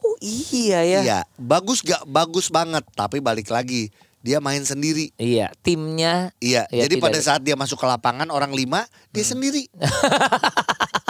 Oh 0.00 0.16
iya 0.20 0.80
ya. 0.84 1.00
Iya, 1.00 1.18
bagus 1.34 1.80
gak? 1.80 2.04
Bagus 2.04 2.48
banget. 2.48 2.84
Tapi 2.92 3.20
balik 3.20 3.48
lagi, 3.48 3.88
dia 4.20 4.36
main 4.36 4.60
sendiri. 4.60 5.12
Iya, 5.16 5.48
timnya 5.60 6.32
Iya, 6.40 6.68
Ya, 6.68 6.84
jadi 6.84 7.00
pada 7.00 7.16
ada- 7.16 7.24
saat 7.24 7.40
dia 7.40 7.56
masuk 7.56 7.76
ke 7.76 7.84
lapangan 7.84 8.28
orang 8.28 8.52
lima, 8.52 8.84
dia 9.12 9.24
sendiri. 9.24 9.68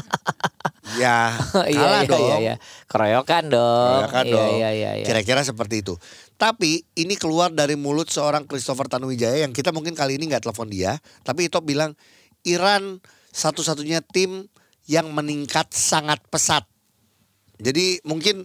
ya, 0.99 1.35
iya 1.73 1.79
kalah 1.79 2.03
iya, 2.03 2.11
dong. 2.11 2.21
iya 2.23 2.37
iya. 2.39 2.55
Keroyokan 2.87 3.45
dong. 3.51 4.01
Keroyokan 4.07 4.25
iya, 4.25 4.35
dong. 4.35 4.51
Iya 4.55 4.71
iya 4.71 4.91
iya. 5.01 5.07
Kira-kira 5.07 5.41
seperti 5.43 5.83
itu. 5.83 5.95
Tapi 6.35 6.83
ini 6.95 7.15
keluar 7.15 7.55
dari 7.55 7.79
mulut 7.79 8.11
seorang 8.11 8.45
Christopher 8.45 8.91
Tanuwijaya 8.91 9.47
yang 9.47 9.55
kita 9.55 9.71
mungkin 9.71 9.95
kali 9.95 10.19
ini 10.19 10.31
nggak 10.31 10.45
telepon 10.47 10.67
dia, 10.67 10.99
tapi 11.23 11.47
itu 11.47 11.59
bilang 11.63 11.95
Iran 12.43 12.99
satu-satunya 13.31 14.03
tim 14.03 14.47
yang 14.85 15.11
meningkat 15.11 15.73
sangat 15.73 16.21
pesat. 16.29 16.67
Jadi 17.57 18.03
mungkin 18.03 18.45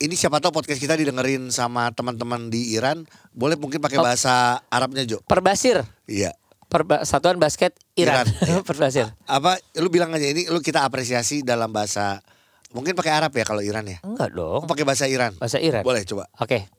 ini 0.00 0.14
siapa 0.16 0.40
tahu 0.40 0.56
podcast 0.56 0.80
kita 0.80 0.96
didengerin 0.96 1.52
sama 1.52 1.92
teman-teman 1.92 2.48
di 2.48 2.72
Iran, 2.72 3.04
boleh 3.36 3.54
mungkin 3.60 3.84
pakai 3.84 4.00
Oh. 4.00 4.04
bahasa 4.04 4.64
Arabnya 4.72 5.04
Jo. 5.04 5.20
Perbasir. 5.28 5.84
Iya. 6.08 6.32
Perba- 6.70 7.02
Satuan 7.02 7.34
Basket 7.36 7.74
Iran. 7.94 8.22
Iran. 8.40 8.62
Perbasir. 8.68 9.10
Apa 9.26 9.58
lu 9.74 9.90
bilang 9.90 10.08
aja 10.10 10.24
ini 10.24 10.46
lu 10.46 10.58
kita 10.58 10.80
apresiasi 10.80 11.42
dalam 11.42 11.68
bahasa 11.68 12.22
mungkin 12.70 12.94
pakai 12.94 13.10
Arab 13.12 13.32
ya 13.32 13.42
kalau 13.42 13.58
Iran 13.58 13.82
ya. 13.84 13.98
Enggak 14.00 14.30
Oh, 14.32 14.62
dong. 14.62 14.70
pakai 14.70 14.86
bahasa 14.86 15.04
Iran. 15.04 15.34
Bahasa 15.34 15.58
Iran. 15.58 15.82
Boleh 15.82 16.06
coba. 16.06 16.30
Oke. 16.38 16.70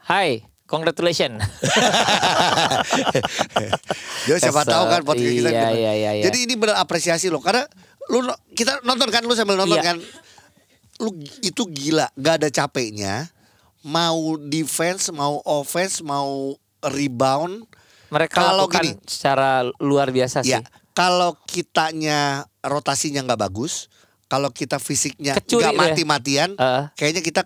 Hai, 0.00 0.42
congratulations. 0.64 1.42
Yo 4.24 4.36
siapa 4.36 4.62
tahu 4.62 4.84
kan 4.86 5.00
podcast 5.02 5.26
kita. 5.26 5.50
Iya, 5.50 5.66
gitu. 5.66 5.76
iya, 5.76 5.92
iya, 5.92 6.10
iya. 6.14 6.24
Jadi 6.24 6.38
ini 6.44 6.54
benar 6.54 6.78
apresiasi 6.78 7.26
loh 7.26 7.40
karena 7.40 7.64
lu 8.06 8.22
kita 8.52 8.82
nonton 8.82 9.08
kan 9.08 9.22
lu 9.22 9.34
sambil 9.34 9.56
nonton 9.56 9.74
Iya. 9.74 9.84
kan. 9.84 9.96
Lu 11.00 11.10
itu 11.40 11.62
gila, 11.66 12.12
gak 12.14 12.34
ada 12.38 12.48
capeknya. 12.48 13.32
Mau 13.80 14.36
defense, 14.36 15.08
mau 15.08 15.40
offense, 15.42 15.98
mau 15.98 16.52
rebound. 16.82 17.64
Mereka 18.10 18.34
Kalau 18.34 18.66
lakukan 18.66 18.84
gini. 18.84 18.94
secara 19.04 19.50
luar 19.78 20.10
biasa 20.10 20.42
sih. 20.42 20.52
Ya, 20.52 20.60
kalau 20.92 21.38
kitanya 21.44 22.42
rotasinya 22.60 23.22
nggak 23.22 23.40
bagus, 23.40 23.86
kalau 24.26 24.50
kita 24.50 24.76
fisiknya 24.76 25.34
nggak 25.34 25.46
ya. 25.68 25.78
mati-matian, 25.78 26.50
Eh, 26.52 26.82
kayaknya 26.94 27.22
kita 27.22 27.42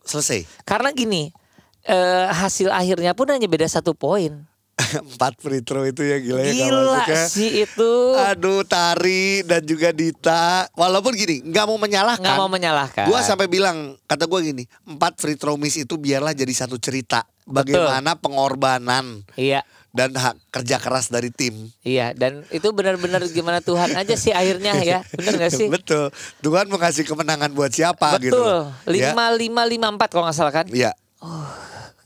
selesai. 0.00 0.46
karena 0.62 0.90
gini, 0.90 1.34
eh, 1.82 2.26
hasil 2.26 2.70
akhirnya 2.70 3.12
pun 3.12 3.26
hanya 3.28 3.44
beda 3.44 3.66
satu 3.66 3.92
poin. 3.92 4.46
Empat 5.06 5.38
free 5.38 5.62
throw 5.62 5.82
itu 5.82 6.02
ya 6.02 6.18
gila 6.18 6.40
ya 6.40 6.50
Gila 6.52 6.98
masuknya. 6.98 7.22
sih 7.28 7.62
itu. 7.62 7.92
Aduh 8.16 8.62
Tari 8.64 9.42
dan 9.42 9.62
juga 9.62 9.94
Dita 9.94 10.66
Walaupun 10.72 11.14
gini 11.14 11.46
nggak 11.46 11.62
mau 11.64 11.78
menyalahkan 11.78 12.18
Nggak 12.20 12.34
mau 12.36 12.50
menyalahkan. 12.50 13.06
Gua 13.06 13.22
sampai 13.22 13.46
bilang 13.46 13.94
Kata 14.02 14.26
gue 14.26 14.40
gini 14.44 14.66
Empat 14.84 15.14
free 15.16 15.38
throw 15.38 15.54
miss 15.54 15.78
itu 15.78 15.94
biarlah 15.94 16.34
jadi 16.34 16.50
satu 16.50 16.74
cerita 16.76 17.22
Bagaimana 17.46 18.18
pengorbanan 18.18 19.22
Iya. 19.34 19.62
Dan 19.94 20.10
hak 20.10 20.34
kerja 20.50 20.76
keras 20.76 21.06
dari 21.06 21.30
tim 21.30 21.70
Iya, 21.80 22.10
dan 22.12 22.42
itu 22.50 22.66
benar-benar 22.68 23.22
gimana 23.30 23.62
Tuhan 23.62 23.94
aja 23.94 24.14
sih 24.14 24.34
akhirnya 24.34 24.74
ya, 24.76 25.06
benar 25.16 25.38
gak 25.38 25.54
sih? 25.54 25.70
Betul 25.70 26.10
Tuhan 26.40 26.66
mau 26.66 26.76
kasih 26.76 27.06
kemenangan 27.06 27.48
buat 27.48 27.70
siapa 27.70 28.18
gitu 28.18 28.34
Betul, 28.34 28.74
Ya. 28.90 29.14
lima 29.14 29.30
lima 29.30 29.62
lima 29.62 29.86
empat 29.88 30.10
kalau 30.10 30.26
nggak 30.26 30.34
salah 30.34 30.50
kan? 30.52 30.66
Iya 30.68 30.90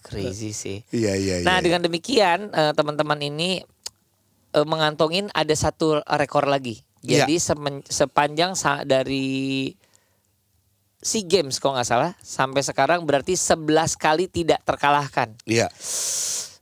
Crazy 0.02 0.52
sih. 0.52 0.78
Iya 0.88 1.12
iya 1.14 1.34
Nah 1.42 1.58
iya. 1.58 1.62
dengan 1.62 1.80
demikian 1.82 2.48
eh, 2.48 2.72
teman-teman 2.72 3.18
ini 3.18 3.60
eh, 4.50 4.64
mengantongin 4.64 5.28
ada 5.32 5.52
satu 5.52 6.00
rekor 6.06 6.44
lagi. 6.44 6.80
Iya. 7.00 7.24
Jadi 7.24 7.36
semen- 7.36 7.84
sepanjang 7.84 8.52
sa- 8.52 8.84
dari 8.84 9.68
SEA 10.98 11.22
Games 11.22 11.56
kalau 11.56 11.72
nggak 11.72 11.86
salah 11.86 12.12
sampai 12.18 12.60
sekarang 12.60 13.04
berarti 13.04 13.32
11 13.32 13.64
kali 13.94 14.26
tidak 14.26 14.60
terkalahkan. 14.62 15.32
Iya 15.44 15.68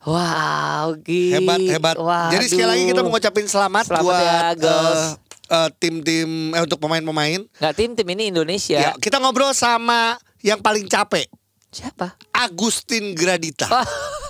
Wow, 0.06 0.94
gila. 0.96 1.34
Hebat 1.36 1.58
hebat 1.68 1.94
Jadi 2.30 2.44
sekali 2.46 2.68
lagi 2.68 2.82
kita 2.86 3.02
mengucapin 3.02 3.44
selamat, 3.44 3.90
Selamat 3.90 4.04
buat 4.06 4.22
ya, 4.22 4.38
girls. 4.54 5.02
eh, 5.46 5.68
tim-tim 5.76 6.30
eh, 6.52 6.62
Untuk 6.62 6.78
pemain-pemain 6.78 7.42
Nggak 7.42 7.74
tim 7.74 7.90
tim 7.92 8.06
ini 8.08 8.30
Indonesia. 8.30 8.78
ya. 8.80 8.90
Kita 8.94 9.18
ngobrol 9.18 9.50
sama 9.50 10.14
yang 10.40 10.58
paling 10.58 10.86
capek 10.86 11.26
Siapa? 11.68 12.14
Agustin 12.32 13.12
Gradita 13.12 13.66
Oh. 13.66 13.82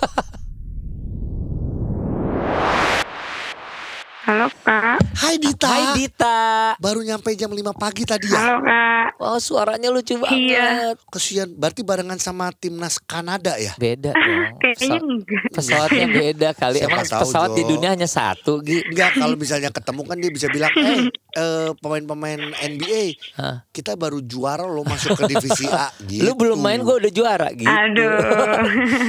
Halo 4.27 4.51
kak, 4.59 4.99
Hai 5.15 5.39
Dita. 5.39 5.71
Hai 5.71 5.85
Dita. 5.95 6.37
Baru 6.77 6.99
nyampe 6.99 7.31
jam 7.33 7.47
5 7.47 7.63
pagi 7.71 8.03
tadi 8.03 8.27
ya. 8.27 8.35
halo 8.35 8.59
kak. 8.59 9.07
Oh 9.17 9.39
suaranya 9.39 9.87
lucu 9.87 10.19
banget. 10.19 10.35
Iya. 10.51 10.67
Kesian, 11.07 11.55
berarti 11.55 11.79
barengan 11.79 12.19
sama 12.19 12.51
timnas 12.51 12.99
Kanada 12.99 13.55
ya? 13.55 13.71
Beda 13.77 14.11
dong. 14.11 14.59
Kayaknya 14.59 14.75
Pesawat- 14.75 15.07
enggak. 15.07 15.43
pesawatnya 15.55 16.05
beda 16.19 16.49
kali. 16.51 16.77
Siapa 16.77 16.91
Emang 16.91 17.07
tahu, 17.07 17.21
pesawat 17.23 17.49
di 17.55 17.63
Jo. 17.63 17.69
dunia 17.71 17.89
hanya 17.89 18.03
satu, 18.05 18.59
Gi. 18.59 18.77
Enggak, 18.85 19.11
kalau 19.15 19.35
misalnya 19.39 19.71
ketemu 19.71 20.01
kan 20.03 20.17
dia 20.19 20.31
bisa 20.35 20.47
bilang, 20.51 20.71
eh 20.75 21.07
eh, 21.39 21.69
pemain-pemain 21.79 22.39
NBA, 22.67 23.03
Hah. 23.33 23.63
kita 23.71 23.95
baru 23.95 24.19
juara 24.19 24.67
lo 24.67 24.83
masuk 24.83 25.15
ke 25.15 25.31
divisi 25.31 25.65
A. 25.65 25.87
Gitu. 26.03 26.27
Lu 26.27 26.35
belum 26.35 26.59
main 26.59 26.83
gue 26.83 26.95
udah 26.99 27.11
juara 27.11 27.47
gitu. 27.49 27.63
Aduh. 27.63 28.11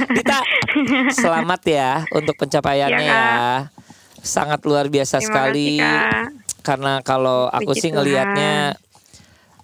Dita, 0.09 0.39
selamat 1.11 1.61
ya 1.65 1.91
untuk 2.09 2.35
pencapaiannya 2.35 3.03
Iya, 3.03 3.11
ya. 3.11 3.53
Sangat 4.21 4.63
luar 4.63 4.87
biasa 4.87 5.17
Terima 5.17 5.27
sekali. 5.27 5.67
kasih, 5.75 5.79
Kak. 5.79 6.27
Karena 6.59 6.93
kalau 7.01 7.47
aku 7.47 7.71
Puji 7.71 7.81
sih 7.81 7.91
ngelihatnya 7.91 8.75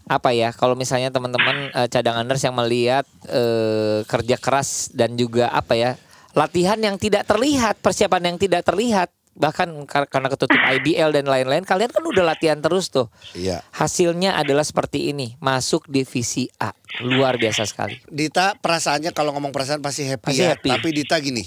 apa 0.06 0.30
ya 0.32 0.54
kalau 0.54 0.74
misalnya 0.74 1.10
teman-teman 1.10 1.74
eh, 1.74 1.88
cadanganers 1.88 2.38
yang 2.40 2.54
melihat 2.54 3.04
eh, 3.26 4.06
kerja 4.06 4.38
keras 4.38 4.70
dan 4.92 5.14
juga 5.14 5.50
apa 5.50 5.74
ya 5.74 5.92
latihan 6.32 6.78
yang 6.78 6.94
tidak 6.96 7.26
terlihat 7.26 7.80
persiapan 7.80 8.30
yang 8.30 8.38
tidak 8.38 8.62
terlihat 8.62 9.10
bahkan 9.34 9.66
kar- 9.84 10.06
karena 10.06 10.30
ketutup 10.30 10.56
IBL 10.78 11.10
dan 11.10 11.26
lain-lain 11.26 11.66
kalian 11.66 11.90
kan 11.90 12.06
udah 12.06 12.22
latihan 12.24 12.56
terus 12.56 12.88
tuh 12.88 13.10
Iya. 13.34 13.66
hasilnya 13.72 14.38
adalah 14.38 14.62
seperti 14.62 15.10
ini 15.10 15.34
masuk 15.38 15.90
divisi 15.90 16.46
A 16.56 16.70
luar 17.02 17.36
biasa 17.36 17.66
sekali 17.66 17.98
Dita 18.06 18.54
perasaannya 18.56 19.10
kalau 19.10 19.34
ngomong 19.34 19.50
perasaan 19.50 19.82
pasti 19.82 20.06
happy 20.06 20.22
Pasti 20.32 20.40
ya. 20.40 20.54
happy. 20.54 20.70
Tapi 20.70 20.90
Dita 20.94 21.18
gini. 21.18 21.42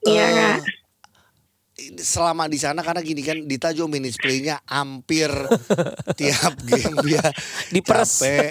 Iya, 0.00 0.24
Kak. 0.26 0.79
Selama 1.96 2.46
di 2.46 2.54
sana 2.54 2.80
karena 2.80 3.00
gini 3.00 3.20
kan 3.20 3.38
Dita 3.42 3.72
juga 3.72 3.90
minutes 3.90 4.14
play-nya 4.16 4.62
hampir 4.64 5.26
tiap 6.18 6.54
game 6.62 6.96
dia 7.02 7.24
Diperes. 7.68 8.20
capek 8.20 8.50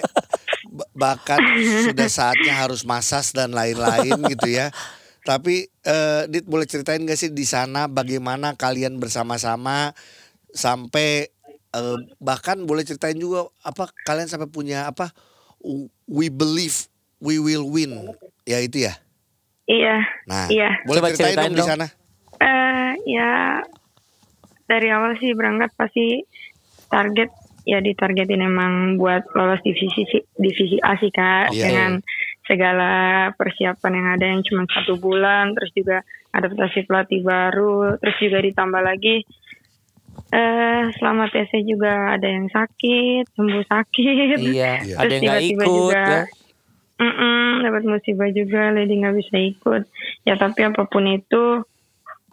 Ba- 0.66 0.90
bahkan 0.92 1.40
sudah 1.82 2.06
saatnya 2.06 2.54
harus 2.54 2.84
masas 2.84 3.32
dan 3.32 3.50
lain-lain 3.50 4.14
gitu 4.32 4.48
ya. 4.50 4.68
Tapi 5.20 5.66
eh, 5.66 6.22
Dit 6.26 6.44
boleh 6.44 6.64
ceritain 6.64 7.00
gak 7.00 7.16
sih 7.16 7.28
di 7.28 7.42
sana 7.42 7.86
bagaimana 7.86 8.54
kalian 8.54 8.96
bersama-sama 8.96 9.92
sampai 10.48 11.28
eh, 11.70 11.98
bahkan 12.18 12.62
boleh 12.62 12.82
ceritain 12.82 13.14
juga 13.14 13.48
apa 13.60 13.90
kalian 14.04 14.26
sampai 14.26 14.46
punya 14.46 14.86
apa 14.86 15.10
we 16.06 16.26
believe 16.26 16.88
we 17.20 17.36
will 17.36 17.66
win 17.66 18.10
ya 18.44 18.58
itu 18.58 18.88
ya. 18.88 18.96
Iya. 19.66 20.02
Nah, 20.26 20.50
Iya. 20.50 20.82
boleh 20.82 20.98
Coba 20.98 21.08
ceritain, 21.12 21.30
ceritain 21.30 21.46
dong 21.46 21.54
di 21.54 21.62
dong. 21.62 21.70
sana. 21.70 21.86
Eh 22.40 22.90
ya 23.06 23.60
dari 24.64 24.88
awal 24.88 25.18
sih 25.18 25.34
berangkat 25.34 25.70
pasti 25.74 26.22
target 26.88 27.30
ya 27.66 27.78
ditargetin 27.78 28.40
emang 28.40 28.96
buat 28.96 29.28
lolos 29.36 29.60
divisi 29.60 30.06
divisi 30.34 30.80
A 30.80 30.96
sih 30.96 31.12
kak 31.12 31.52
Iya. 31.52 31.64
dengan 31.68 31.92
segala 32.48 32.90
persiapan 33.36 33.92
yang 33.94 34.08
ada 34.16 34.26
yang 34.26 34.40
cuma 34.42 34.64
satu 34.66 34.96
bulan 34.96 35.52
terus 35.54 35.70
juga 35.70 36.00
adaptasi 36.32 36.88
pelatih 36.88 37.20
baru 37.22 38.00
terus 38.00 38.16
juga 38.18 38.38
ditambah 38.40 38.82
lagi 38.82 39.22
eh 40.30 40.82
selama 40.96 41.26
TC 41.28 41.66
juga 41.66 42.14
ada 42.14 42.26
yang 42.26 42.46
sakit 42.48 43.34
sembuh 43.34 43.64
sakit 43.66 44.38
iya 44.40 44.80
Iya. 44.80 44.96
ada 45.02 45.12
yang 45.12 45.22
tiba-tiba 45.22 45.62
ikut 45.62 45.68
juga, 45.68 46.00
ya 46.00 46.22
Mm-mm, 47.00 47.64
dapat 47.64 47.82
musibah 47.88 48.28
juga, 48.28 48.76
Lady 48.76 49.00
nggak 49.00 49.16
bisa 49.16 49.36
ikut. 49.40 49.88
Ya 50.28 50.36
tapi 50.36 50.68
apa 50.68 50.84
pun 50.84 51.08
itu 51.08 51.64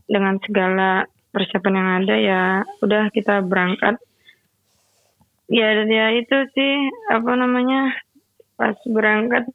dengan 0.07 0.39
segala 0.41 1.03
persiapan 1.29 1.73
yang 1.75 1.89
ada 2.01 2.15
ya 2.17 2.41
udah 2.81 3.11
kita 3.11 3.43
berangkat. 3.43 3.99
Ya 5.47 5.71
ya 5.79 6.11
itu 6.11 6.37
sih 6.51 6.73
apa 7.07 7.31
namanya 7.35 7.95
pas 8.59 8.75
berangkat 8.83 9.47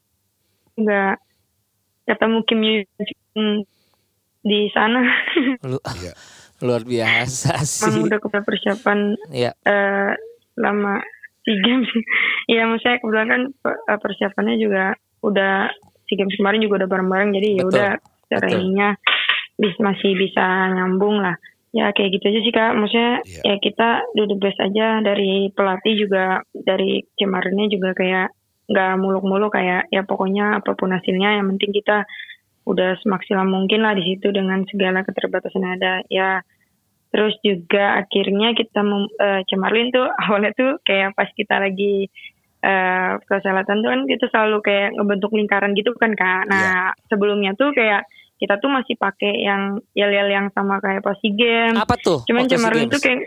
nggak 0.76 1.20
ketemu 2.08 2.38
Kim 2.48 2.60
Yoo 2.64 2.84
Jung 3.02 3.48
di 4.42 4.72
sana. 4.72 5.02
Lu, 5.70 5.76
Iya. 5.82 6.12
luar 6.62 6.86
biasa 6.86 7.58
Emang 7.58 7.66
sih. 7.66 8.06
udah 8.06 8.18
kepada 8.22 8.46
persiapan 8.46 9.18
Iya. 9.34 9.50
eh 9.66 10.14
lama 10.56 11.02
SEA 11.42 11.58
Games. 11.60 11.90
Iya, 12.52 12.66
maksudnya 12.66 12.98
kebetulan 13.02 13.28
kan 13.28 13.42
eh, 13.66 13.98
persiapannya 13.98 14.56
juga 14.62 14.94
udah 15.22 15.68
SEA 16.06 16.16
Games 16.18 16.38
kemarin 16.38 16.62
juga 16.62 16.84
udah 16.84 16.88
bareng-bareng 16.88 17.30
jadi 17.34 17.48
ya 17.58 17.64
udah 17.66 17.90
secara 18.24 18.46
betul. 18.46 18.58
ininya 18.62 18.88
bis, 19.58 19.74
masih 19.80 20.12
bisa 20.16 20.72
nyambung 20.72 21.20
lah. 21.20 21.36
Ya 21.72 21.88
kayak 21.96 22.20
gitu 22.20 22.24
aja 22.28 22.40
sih 22.44 22.52
Kak. 22.52 22.72
Maksudnya 22.76 23.12
Iya. 23.24 23.40
ya 23.48 23.54
kita 23.60 23.88
the 24.14 24.36
best 24.36 24.60
aja 24.60 25.00
dari 25.00 25.48
pelatih 25.56 25.94
juga 25.96 26.44
dari 26.52 27.00
kemarinnya 27.16 27.72
juga 27.72 27.96
kayak 27.96 28.28
nggak 28.68 28.92
muluk-muluk 29.00 29.52
kayak 29.52 29.88
ya 29.92 30.04
pokoknya 30.04 30.62
apa 30.62 30.72
pun 30.76 30.92
hasilnya 30.94 31.40
yang 31.40 31.48
penting 31.56 31.72
kita 31.74 32.04
udah 32.62 32.94
semaksimal 33.02 33.42
mungkin 33.42 33.82
lah 33.82 33.92
di 33.98 34.06
situ 34.06 34.30
dengan 34.30 34.62
segala 34.70 35.02
keterbatasan 35.02 35.66
yang 35.66 35.74
ada 35.82 35.92
ya 36.06 36.30
terus 37.10 37.34
juga 37.44 37.98
akhirnya 38.00 38.54
kita 38.54 38.80
mem, 38.80 39.10
eh, 39.18 39.42
Cemarlin 39.50 39.90
tuh 39.90 40.06
awalnya 40.24 40.54
tuh 40.54 40.78
kayak 40.86 41.12
pas 41.18 41.28
kita 41.34 41.58
lagi 41.58 42.06
eh 42.62 43.12
perselatan 43.26 43.82
tuh 43.82 43.90
kan 43.90 44.00
kita 44.06 44.24
selalu 44.30 44.62
kayak 44.62 44.94
ngebentuk 44.94 45.34
lingkaran 45.34 45.74
gitu 45.74 45.90
kan 45.98 46.14
kak 46.14 46.46
nah 46.46 46.94
sebelumnya 47.10 47.58
tuh 47.58 47.74
kayak 47.74 48.06
kita 48.42 48.58
tuh 48.58 48.66
masih 48.66 48.98
pakai 48.98 49.38
yang 49.38 49.78
yel-yel 49.94 50.26
yang 50.26 50.50
sama 50.50 50.82
kayak 50.82 51.06
pas 51.06 51.14
SEA 51.22 51.30
Games 51.30 51.78
Apa 51.78 51.94
tuh? 51.94 52.26
cuman 52.26 52.50
Games? 52.50 52.90
tuh 52.90 52.98
kayak 52.98 53.22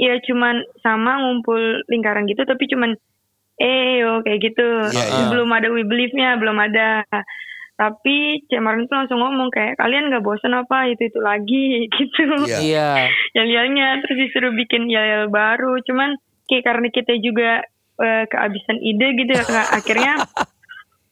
ya 0.00 0.16
cuman 0.24 0.56
sama 0.80 1.20
ngumpul 1.20 1.60
lingkaran 1.92 2.24
gitu 2.24 2.40
tapi 2.48 2.64
cuman 2.64 2.96
eh 3.56 4.00
yo 4.00 4.20
kayak 4.24 4.40
gitu 4.40 4.68
Iya, 4.88 5.04
iya. 5.04 5.24
belum 5.32 5.48
ada 5.52 5.68
we 5.68 5.84
believe-nya 5.84 6.36
belum 6.36 6.56
ada 6.56 7.04
tapi 7.76 8.40
Cemarlin 8.48 8.88
tuh 8.88 8.96
langsung 8.96 9.20
ngomong 9.20 9.52
kayak 9.52 9.76
kalian 9.76 10.08
nggak 10.08 10.24
bosan 10.24 10.56
apa 10.56 10.88
itu 10.88 11.12
itu 11.12 11.20
lagi 11.20 11.84
gitu 11.96 12.24
Iya. 12.48 12.58
Iya. 12.60 12.88
yel-yelnya 13.36 14.00
terus 14.00 14.16
disuruh 14.16 14.52
bikin 14.52 14.88
yel-yel 14.88 15.28
baru 15.28 15.76
cuman 15.84 16.16
kayak 16.48 16.64
karena 16.64 16.88
kita 16.88 17.12
juga 17.20 17.60
eh, 18.00 18.24
kehabisan 18.28 18.80
ide 18.80 19.08
gitu 19.16 19.32
ya 19.32 19.44
akhirnya 19.72 20.12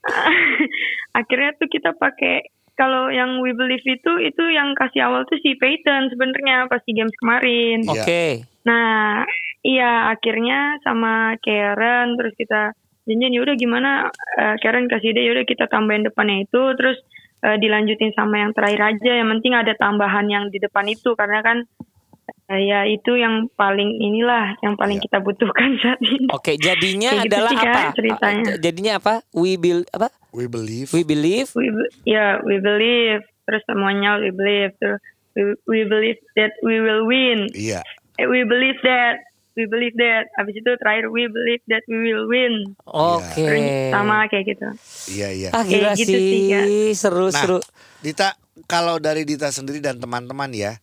akhirnya 1.19 1.51
tuh 1.57 1.69
kita 1.69 1.97
pakai 1.97 2.54
kalau 2.75 3.11
yang 3.11 3.39
We 3.39 3.55
Believe 3.55 3.87
itu 3.87 4.13
itu 4.19 4.45
yang 4.51 4.75
kasih 4.75 5.07
awal 5.07 5.23
tuh 5.31 5.39
si 5.39 5.55
Peyton 5.55 6.11
sebenarnya 6.11 6.67
pas 6.67 6.83
di 6.83 6.93
games 6.95 7.15
kemarin. 7.23 7.87
Iya. 7.87 7.93
Oke. 7.95 8.25
Nah, 8.67 9.23
iya 9.63 10.11
akhirnya 10.11 10.83
sama 10.83 11.39
Karen 11.39 12.19
terus 12.19 12.35
kita 12.35 12.75
janjian 13.05 13.37
ya 13.37 13.41
udah 13.45 13.57
gimana 13.57 13.91
eh, 14.41 14.57
Karen 14.59 14.89
kasih 14.89 15.13
ide 15.13 15.23
ya 15.23 15.33
udah 15.37 15.47
kita 15.47 15.69
tambahin 15.69 16.05
depannya 16.05 16.45
itu 16.45 16.63
terus 16.75 16.99
eh, 17.45 17.57
dilanjutin 17.61 18.13
sama 18.17 18.43
yang 18.43 18.53
terakhir 18.57 18.97
aja 18.97 19.13
yang 19.23 19.29
penting 19.39 19.53
ada 19.55 19.73
tambahan 19.77 20.27
yang 20.27 20.45
di 20.49 20.59
depan 20.59 20.89
itu 20.89 21.13
karena 21.15 21.41
kan 21.45 21.69
eh, 22.47 22.61
ya 22.63 22.85
itu 22.85 23.13
yang 23.15 23.49
paling 23.51 23.89
inilah 23.99 24.57
yang 24.61 24.75
paling 24.75 24.99
Iya. 24.99 25.05
kita 25.05 25.19
butuhkan 25.21 25.71
saat 25.83 25.99
ini. 25.99 26.29
Oke, 26.29 26.55
jadinya 26.55 27.11
Kayak 27.11 27.25
gitu 27.25 27.33
adalah 27.33 27.51
sih, 27.51 27.59
apa? 27.63 27.81
ceritanya. 27.93 28.45
Ah, 28.47 28.59
Jadinya 28.59 28.93
apa? 28.97 29.15
We 29.31 29.57
build 29.57 29.87
apa? 29.91 30.09
We 30.31 30.45
believe. 30.47 30.89
We 30.91 31.03
believe. 31.03 31.49
We 31.53 31.69
be- 31.69 31.93
ya 32.05 32.39
we 32.41 32.59
believe 32.59 33.23
terus 33.45 33.63
semuanya 33.65 34.17
we 34.17 34.29
believe 34.29 34.73
terus 34.77 35.01
we, 35.33 35.43
we 35.65 35.81
believe 35.85 36.19
that 36.35 36.53
we 36.61 36.79
will 36.79 37.05
win. 37.05 37.49
Iya. 37.51 37.81
Eh, 38.15 38.25
we 38.25 38.43
believe 38.43 38.79
that 38.81 39.21
we 39.55 39.65
believe 39.65 39.95
that 39.95 40.27
habis 40.35 40.55
itu 40.55 40.71
terakhir 40.77 41.09
we 41.09 41.27
believe 41.27 41.63
that 41.67 41.83
we 41.87 41.97
will 42.05 42.27
win. 42.27 42.75
Oke. 42.85 43.47
sama 43.89 44.27
kayak 44.27 44.45
gitu. 44.49 44.69
Iya, 45.11 45.29
iya. 45.31 45.49
Ah 45.51 45.63
gila 45.63 45.93
Kayak 45.93 45.99
gitu 45.99 46.11
sih, 46.11 46.21
sih, 46.21 46.43
Kak. 46.51 46.67
seru 46.95 47.27
Nah, 47.27 47.35
seru. 47.37 47.59
Dita, 47.99 48.35
kalau 48.65 48.99
dari 48.99 49.23
Dita 49.23 49.49
sendiri 49.49 49.79
dan 49.79 49.97
teman-teman 49.97 50.51
ya, 50.51 50.77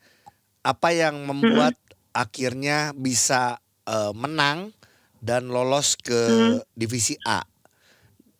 apa 0.61 0.93
yang 0.93 1.25
membuat 1.25 1.73
akhirnya 2.13 2.93
bisa 2.93 3.57
eh, 3.85 4.13
menang 4.13 4.73
dan 5.21 5.49
lolos 5.49 5.97
ke 5.97 6.61
divisi 6.73 7.17
A? 7.25 7.41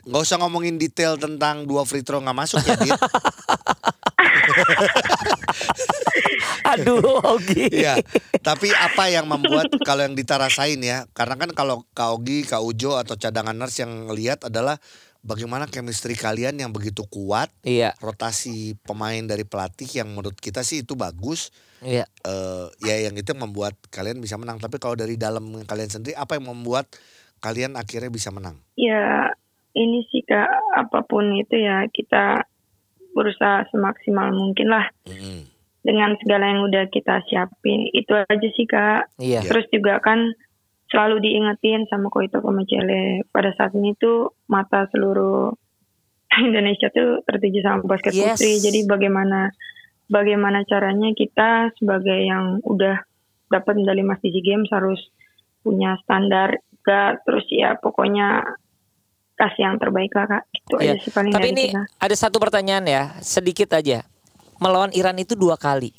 Nggak 0.01 0.21
usah 0.25 0.37
ngomongin 0.41 0.81
detail 0.81 1.13
tentang 1.17 1.69
dua 1.69 1.85
free 1.85 2.01
throw 2.01 2.17
nggak 2.17 2.37
masuk 2.37 2.61
ya, 2.65 2.73
Dit. 2.73 2.97
Aduh, 6.71 7.21
Ogi. 7.21 7.69
Iya. 7.69 7.99
Tapi 8.41 8.71
apa 8.73 9.11
yang 9.11 9.27
membuat 9.27 9.69
kalau 9.83 10.01
yang 10.07 10.15
Dita 10.17 10.39
rasain 10.39 10.79
ya? 10.81 11.05
Karena 11.13 11.35
kan 11.37 11.51
kalau 11.53 11.85
Kak 11.93 12.17
Ogi, 12.17 12.47
Kak 12.47 12.63
Ujo 12.63 12.97
atau 12.97 13.13
cadangan 13.19 13.53
nurse 13.53 13.83
yang 13.83 14.09
lihat 14.09 14.47
adalah 14.47 14.79
bagaimana 15.21 15.69
chemistry 15.69 16.17
kalian 16.17 16.57
yang 16.57 16.71
begitu 16.73 17.05
kuat, 17.05 17.53
Iya, 17.61 17.93
rotasi 18.01 18.77
pemain 18.81 19.21
dari 19.21 19.45
pelatih 19.45 19.87
yang 20.01 20.09
menurut 20.15 20.37
kita 20.39 20.65
sih 20.65 20.81
itu 20.81 20.97
bagus. 20.97 21.53
Iya. 21.81 22.05
eh 22.05 22.65
ya 22.85 22.95
yang 23.09 23.17
itu 23.17 23.33
yang 23.33 23.49
membuat 23.49 23.75
kalian 23.89 24.21
bisa 24.21 24.37
menang. 24.37 24.57
Tapi 24.61 24.77
kalau 24.77 24.93
dari 24.95 25.17
dalam 25.17 25.65
kalian 25.65 25.89
sendiri, 25.89 26.13
apa 26.17 26.37
yang 26.37 26.49
membuat 26.49 26.89
kalian 27.41 27.73
akhirnya 27.75 28.13
bisa 28.13 28.29
menang? 28.29 28.61
Ya 28.77 29.33
ini 29.73 30.05
sih 30.13 30.21
kak 30.23 30.47
apa 30.77 31.03
pun 31.07 31.33
itu 31.35 31.57
ya 31.57 31.87
kita 31.89 32.45
berusaha 33.11 33.67
semaksimal 33.71 34.31
mungkin 34.31 34.71
lah 34.71 34.87
Mm-mm. 35.03 35.47
dengan 35.83 36.15
segala 36.23 36.47
yang 36.47 36.63
udah 36.67 36.87
kita 36.87 37.19
siapin 37.27 37.89
itu 37.91 38.13
aja 38.15 38.47
sih 38.55 38.67
kak. 38.69 39.11
Iya. 39.19 39.43
Terus 39.47 39.65
juga 39.73 39.99
kan 39.99 40.31
selalu 40.91 41.23
diingetin 41.23 41.87
sama 41.87 42.11
Koito 42.11 42.43
Komecele 42.43 43.23
pada 43.31 43.55
saat 43.55 43.71
ini 43.73 43.95
tuh 43.95 44.35
mata 44.51 44.85
seluruh 44.91 45.55
Indonesia 46.47 46.91
tuh 46.91 47.23
tertuju 47.27 47.59
sama 47.63 47.83
basket 47.87 48.11
Yes. 48.15 48.37
putri. 48.37 48.59
Jadi 48.59 48.79
bagaimana 48.87 49.51
bagaimana 50.11 50.67
caranya 50.67 51.15
kita 51.15 51.71
sebagai 51.79 52.19
yang 52.19 52.59
udah 52.61 52.99
dapat 53.47 53.79
medali 53.79 54.03
emas 54.03 54.19
di 54.19 54.29
SEA 54.29 54.43
Games 54.43 54.67
harus 54.69 54.99
punya 55.63 55.95
standar 56.03 56.59
juga 56.81 57.15
terus 57.23 57.45
ya 57.47 57.77
pokoknya 57.77 58.41
kasih 59.37 59.63
yang 59.65 59.77
terbaik 59.77 60.11
lah 60.13 60.27
kak. 60.27 60.43
Itu 60.53 60.75
Iya. 60.77 60.97
aja 60.97 61.01
sih 61.01 61.11
paling 61.13 61.31
Tapi 61.31 61.47
ini 61.49 61.65
kita. 61.71 61.81
ada 61.97 62.15
satu 62.17 62.37
pertanyaan 62.37 62.85
ya, 62.85 63.03
sedikit 63.21 63.73
aja. 63.73 64.05
Melawan 64.61 64.93
Iran 64.93 65.17
itu 65.17 65.33
dua 65.33 65.57
kali. 65.57 65.93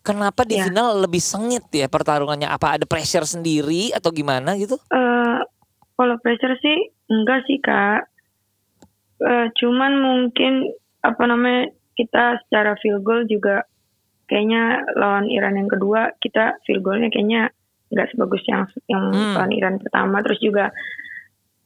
Kenapa 0.00 0.48
di 0.48 0.56
Iya. 0.56 0.72
final 0.72 1.04
lebih 1.04 1.20
sengit 1.20 1.68
ya 1.68 1.84
pertarungannya? 1.84 2.48
Apa 2.48 2.80
ada 2.80 2.84
pressure 2.88 3.28
sendiri 3.28 3.92
atau 3.92 4.08
gimana 4.08 4.56
gitu? 4.56 4.80
Eh, 4.88 5.38
kalau 5.96 6.16
pressure 6.24 6.56
sih 6.60 6.88
enggak 7.12 7.44
sih 7.44 7.60
kak. 7.60 8.08
Eh, 9.20 9.46
cuman 9.60 9.92
mungkin 10.00 10.72
apa 11.04 11.24
namanya 11.28 11.68
kita 12.00 12.40
secara 12.48 12.72
field 12.80 13.04
goal 13.04 13.28
juga 13.28 13.68
kayaknya 14.24 14.88
lawan 14.96 15.28
Iran 15.28 15.60
yang 15.60 15.68
kedua 15.68 16.16
kita 16.16 16.56
field 16.64 16.80
goalnya 16.80 17.12
kayaknya 17.12 17.52
nggak 17.92 18.08
sebagus 18.14 18.40
yang 18.48 18.64
yang 18.88 19.04
Hmm. 19.12 19.34
lawan 19.36 19.52
Iran 19.52 19.76
pertama. 19.82 20.24
Terus 20.24 20.40
juga 20.40 20.64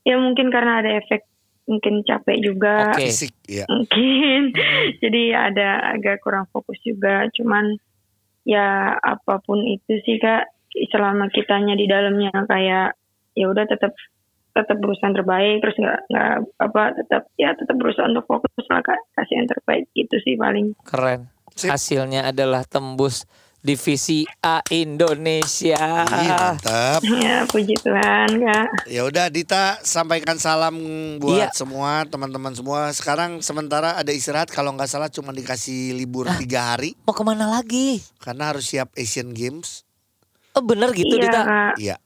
ya 0.03 0.19
mungkin 0.19 0.51
karena 0.51 0.83
ada 0.83 0.91
efek 0.99 1.23
mungkin 1.65 2.05
capek 2.05 2.45
juga 2.45 2.93
Oke. 2.93 3.09
Fisik, 3.09 3.33
ya. 3.49 3.65
mungkin 3.73 4.53
jadi 5.05 5.23
ada 5.49 5.97
agak 5.97 6.21
kurang 6.21 6.45
fokus 6.53 6.77
juga 6.85 7.25
cuman 7.33 7.81
ya 8.45 8.93
apa 9.01 9.41
pun 9.41 9.65
itu 9.65 9.97
sih 10.05 10.21
kak 10.21 10.45
selama 10.93 11.33
kitanya 11.33 11.73
di 11.73 11.89
dalamnya 11.89 12.37
kayak 12.45 12.93
ya 13.33 13.47
udah 13.49 13.65
tetap 13.65 13.97
tetap 14.55 14.79
berusaha 14.79 15.05
yang 15.05 15.17
terbaik 15.17 15.57
terus 15.59 15.77
nggak 15.77 16.01
nggak 16.07 16.35
apa 16.59 16.83
tetap 16.95 17.23
ya 17.35 17.51
tetap 17.53 17.75
berusaha 17.75 18.07
untuk 18.07 18.25
fokus 18.25 18.67
lah 18.67 18.81
kak 18.81 18.99
kasih 19.13 19.35
yang 19.37 19.49
terbaik 19.49 19.85
gitu 19.93 20.17
sih 20.21 20.35
paling 20.35 20.79
Keren. 20.81 21.27
Sip. 21.53 21.71
Hasilnya 21.71 22.27
adalah 22.27 22.63
tembus 22.63 23.27
divisi 23.61 24.23
A 24.41 24.61
Indonesia. 24.69 25.79
Ih, 26.05 26.29
mantap. 26.29 27.01
ya 27.23 27.43
puji 27.45 27.75
Tuhan 27.77 28.29
kak 28.37 28.69
Ya 28.85 29.03
udah 29.03 29.27
Dita 29.27 29.79
sampaikan 29.81 30.37
salam 30.37 30.75
Iya. 30.75 31.19
buat 31.19 31.51
semua 31.53 32.05
teman-teman 32.05 32.53
semua. 32.53 32.91
Sekarang 32.91 33.39
sementara 33.41 33.95
ada 33.95 34.11
istirahat 34.11 34.49
kalau 34.49 34.71
nggak 34.73 34.87
salah 34.87 35.09
cuma 35.09 35.31
dikasih 35.31 35.95
libur 35.95 36.27
tiga 36.37 36.75
hari 36.75 36.93
Mau 37.03 37.13
ke 37.13 37.23
mana 37.23 37.49
lagi? 37.49 38.03
karena 38.19 38.51
harus 38.51 38.67
siap 38.67 38.91
Asian 38.95 39.31
Games. 39.31 39.83
Oh 40.53 40.61
bener 40.61 40.91
gitu 40.91 41.11
iya 41.13 41.23
Dita? 41.25 41.41
kak 41.41 41.75
Iya. 41.77 41.97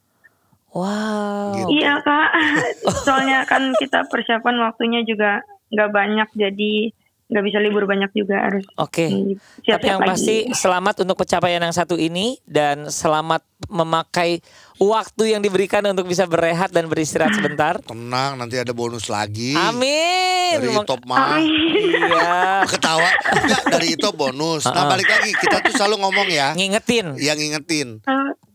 Wow. 0.72 1.56
Gitu. 1.56 1.80
iya 1.80 1.98
kak 2.04 2.30
soalnya 3.08 3.48
kan 3.48 3.72
kita 3.80 4.04
persiapan 4.08 4.56
waktunya 4.68 5.00
juga 5.02 5.40
nggak 5.72 5.90
banyak 5.92 6.28
jadi 6.36 6.92
nggak 7.28 7.44
bisa 7.44 7.58
libur 7.60 7.84
banyak 7.84 8.08
juga 8.16 8.40
harus 8.48 8.64
Oke. 8.80 9.36
siap 9.60 9.84
Tapi 9.84 9.92
yang 9.92 10.00
pasti 10.00 10.48
selamat 10.48 11.04
untuk 11.04 11.20
pencapaian 11.20 11.60
yang 11.60 11.76
satu 11.76 12.00
ini 12.00 12.40
dan 12.48 12.88
selamat 12.88 13.44
memakai 13.68 14.40
waktu 14.80 15.36
yang 15.36 15.44
diberikan 15.44 15.84
untuk 15.92 16.08
bisa 16.08 16.24
berehat 16.24 16.72
dan 16.72 16.88
beristirahat 16.88 17.36
sebentar. 17.36 17.76
Tenang 17.92 18.40
nanti 18.40 18.56
ada 18.56 18.72
bonus 18.72 19.12
lagi. 19.12 19.52
Amin. 19.52 20.56
Dari 20.56 20.72
top 20.88 21.04
mah. 21.04 21.36
Iya. 21.36 22.64
Ketawa. 22.72 23.10
Enggak 23.44 23.62
dari 23.76 23.88
itu 23.92 24.08
bonus. 24.16 24.64
Nah 24.64 24.88
balik 24.88 25.12
lagi 25.12 25.36
kita 25.36 25.60
tuh 25.60 25.72
selalu 25.76 26.00
ngomong 26.08 26.28
ya. 26.32 26.56
Ngingetin. 26.56 27.20
Yang 27.20 27.36
ngingetin. 27.44 27.88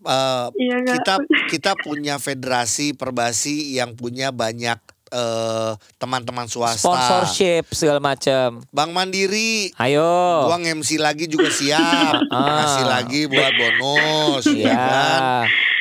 Eh, 0.04 0.48
Iya, 0.60 0.78
kita 1.00 1.16
kita 1.50 1.72
punya 1.80 2.20
federasi 2.20 2.92
perbasi 2.94 3.76
yang 3.76 3.96
punya 3.96 4.30
banyak 4.30 4.76
eh, 5.14 5.72
teman-teman 5.96 6.50
swasta. 6.50 6.82
Sponsorship 6.82 7.70
segala 7.72 8.02
macam. 8.02 8.66
Bank 8.74 8.92
Mandiri. 8.92 9.70
Ayo. 9.78 10.50
Gua 10.50 10.58
MC 10.58 10.98
lagi 10.98 11.30
juga 11.30 11.48
siap. 11.50 12.26
Ah. 12.34 12.66
Kasih 12.66 12.86
lagi 12.90 13.22
buat 13.30 13.54
bonus. 13.54 14.44
Iya. 14.50 14.66
ya 14.66 14.76
kan? 14.76 15.22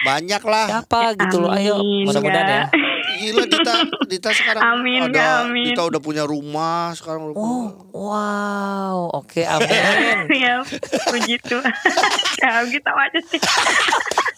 Banyak 0.05 0.43
lah. 0.45 0.67
Siapa 0.69 1.01
gitu 1.17 1.37
loh. 1.41 1.51
Ayo. 1.51 1.81
Mudah-mudahan 1.81 2.47
ya. 2.47 2.92
Gila 3.15 3.45
Dita, 3.45 3.75
Dita 4.05 4.31
sekarang 4.31 4.63
Amin, 4.63 5.01
ada 5.05 5.13
Kak, 5.13 5.33
amin. 5.45 5.67
Dita 5.69 5.83
udah 5.85 5.99
punya 5.99 6.25
rumah 6.25 6.93
sekarang 6.93 7.29
udah 7.29 7.35
Oh, 7.35 7.43
punya- 7.43 7.93
wow. 7.93 8.99
Oke, 9.15 9.43
amin. 9.43 10.27
ya 10.43 10.61
puji 11.07 11.37
Tuhan 11.41 11.73
ya 12.39 12.53
gitu 12.65 12.91
aja 12.91 13.21
sih 13.25 13.41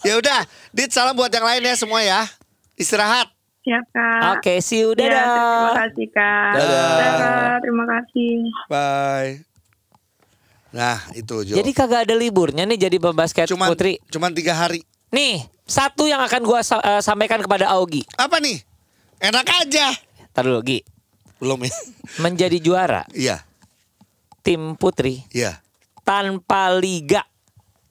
Ya 0.03 0.13
udah, 0.15 0.39
Dit 0.69 0.89
salam 0.89 1.13
buat 1.13 1.29
yang 1.29 1.43
lain 1.43 1.61
ya 1.61 1.73
semua 1.73 1.99
ya. 1.99 2.27
Istirahat. 2.73 3.31
siap 3.59 3.81
kak 3.89 4.37
Oke, 4.37 4.53
see 4.59 4.79
you. 4.79 4.91
Ya, 4.91 4.95
terima 4.95 5.17
Dadah. 5.17 5.73
kasih 5.81 6.07
kak 6.09 6.51
Dadah. 6.53 6.89
Dadah, 6.93 7.53
terima 7.59 7.83
kasih 7.87 8.33
Bye. 8.67 9.31
Nah, 10.69 10.99
itu 11.11 11.35
Jo. 11.41 11.55
Jadi 11.55 11.71
kagak 11.71 12.03
ada 12.03 12.13
liburnya 12.13 12.63
nih 12.63 12.77
jadi 12.77 12.99
pembasket 12.99 13.47
cuman 13.47 13.71
putri. 13.71 13.95
cuman 14.07 14.29
tiga 14.29 14.53
hari. 14.53 14.83
Nih, 15.15 15.39
satu 15.63 16.03
yang 16.05 16.19
akan 16.19 16.41
gua 16.43 16.59
sa- 16.59 16.83
eh, 16.83 16.99
sampaikan 16.99 17.39
kepada 17.39 17.71
Augie. 17.71 18.03
Apa 18.15 18.43
nih? 18.43 18.59
Enak 19.17 19.47
aja. 19.63 19.95
Ntar 20.29 20.43
dulu, 20.43 20.59
Gi. 20.61 20.83
Belum 21.39 21.59
ya? 21.61 21.71
Menjadi 22.17 22.57
juara 22.59 23.03
Iya, 23.11 23.43
tim 24.39 24.75
putri 24.75 25.23
iya. 25.29 25.59
tanpa 26.01 26.71
liga. 26.71 27.23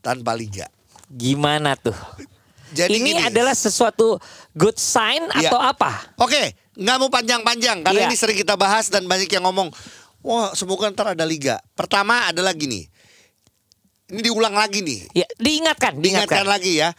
Tanpa 0.00 0.32
liga. 0.32 0.68
Gimana 1.06 1.76
tuh? 1.76 1.96
Jadi 2.72 2.98
ini 2.98 3.14
gini. 3.14 3.20
adalah 3.22 3.52
sesuatu 3.52 4.16
good 4.50 4.76
sign 4.76 5.28
Iya. 5.30 5.48
atau 5.48 5.60
apa? 5.60 5.92
Oke, 6.18 6.56
nggak 6.74 6.96
mau 6.98 7.08
panjang-panjang 7.08 7.80
karena 7.80 8.00
Iya. 8.04 8.08
ini 8.08 8.16
sering 8.16 8.34
kita 8.34 8.56
bahas 8.56 8.88
dan 8.88 9.04
banyak 9.04 9.28
yang 9.28 9.44
ngomong, 9.44 9.68
wah 10.20 10.50
semoga 10.52 10.88
ntar 10.90 11.12
ada 11.12 11.22
liga. 11.22 11.60
Pertama 11.72 12.26
adalah 12.26 12.50
gini, 12.50 12.82
ini 14.08 14.20
diulang 14.20 14.52
lagi 14.52 14.80
nih, 14.80 15.00
Ya, 15.14 15.28
diingatkan, 15.36 15.96
diingatkan 15.96 16.42
diingatkan. 16.42 16.44
lagi 16.44 16.72
ya. 16.76 16.90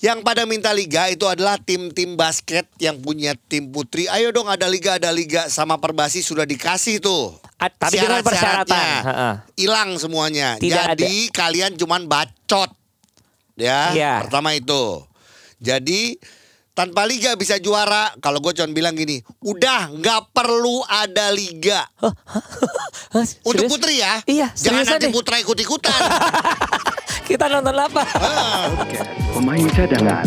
Yang 0.00 0.24
pada 0.24 0.48
minta 0.48 0.72
liga 0.72 1.06
itu 1.06 1.28
adalah 1.28 1.60
tim-tim 1.60 2.16
basket 2.16 2.64
yang 2.78 2.96
punya 2.96 3.36
tim 3.38 3.68
putri. 3.68 4.08
Ayo 4.08 4.32
dong 4.32 4.48
ada 4.48 4.64
liga, 4.64 4.96
ada 4.96 5.12
liga 5.12 5.44
sama 5.46 5.76
Perbasi 5.76 6.20
sudah 6.20 6.42
dikasih 6.42 6.98
tuh. 6.98 7.36
Ah, 7.54 7.68
tapi 7.68 8.00
dengan 8.00 8.24
Syarat-syaratnya. 8.24 8.86
persyaratan. 9.04 9.32
Hilang 9.54 9.90
semuanya. 10.00 10.56
Tidak 10.56 10.96
Jadi 10.96 11.28
kalian 11.28 11.76
cuman 11.76 12.08
bacot. 12.08 12.72
Ya, 13.54 13.92
Iya. 13.92 14.24
pertama 14.24 14.56
itu. 14.56 15.04
Jadi 15.60 16.16
tanpa 16.72 17.04
liga 17.04 17.36
bisa 17.36 17.60
juara. 17.60 18.08
Kalau 18.18 18.40
gue 18.40 18.56
cuma 18.56 18.72
bilang 18.72 18.96
gini, 18.96 19.20
udah 19.38 19.92
nggak 19.92 20.32
perlu 20.32 20.80
ada 20.82 21.28
liga. 21.28 21.84
Untuk 23.44 23.68
putri 23.68 24.00
ya. 24.00 24.24
Iya, 24.24 24.48
Jangan 24.56 24.88
nanti 24.88 25.06
deh. 25.06 25.12
putra 25.12 25.36
ikut-ikutan. 25.36 25.92
Kita 27.30 27.46
nonton 27.46 27.78
apa? 27.78 28.02
Podcast 28.74 29.06
pemain 29.38 29.66
cadangan. 29.70 30.26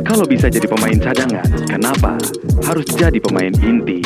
Kalau 0.00 0.24
bisa 0.24 0.48
jadi 0.48 0.64
pemain 0.64 0.96
cadangan, 0.96 1.44
kenapa 1.68 2.16
harus 2.64 2.88
jadi 2.96 3.20
pemain 3.20 3.52
inti? 3.60 4.00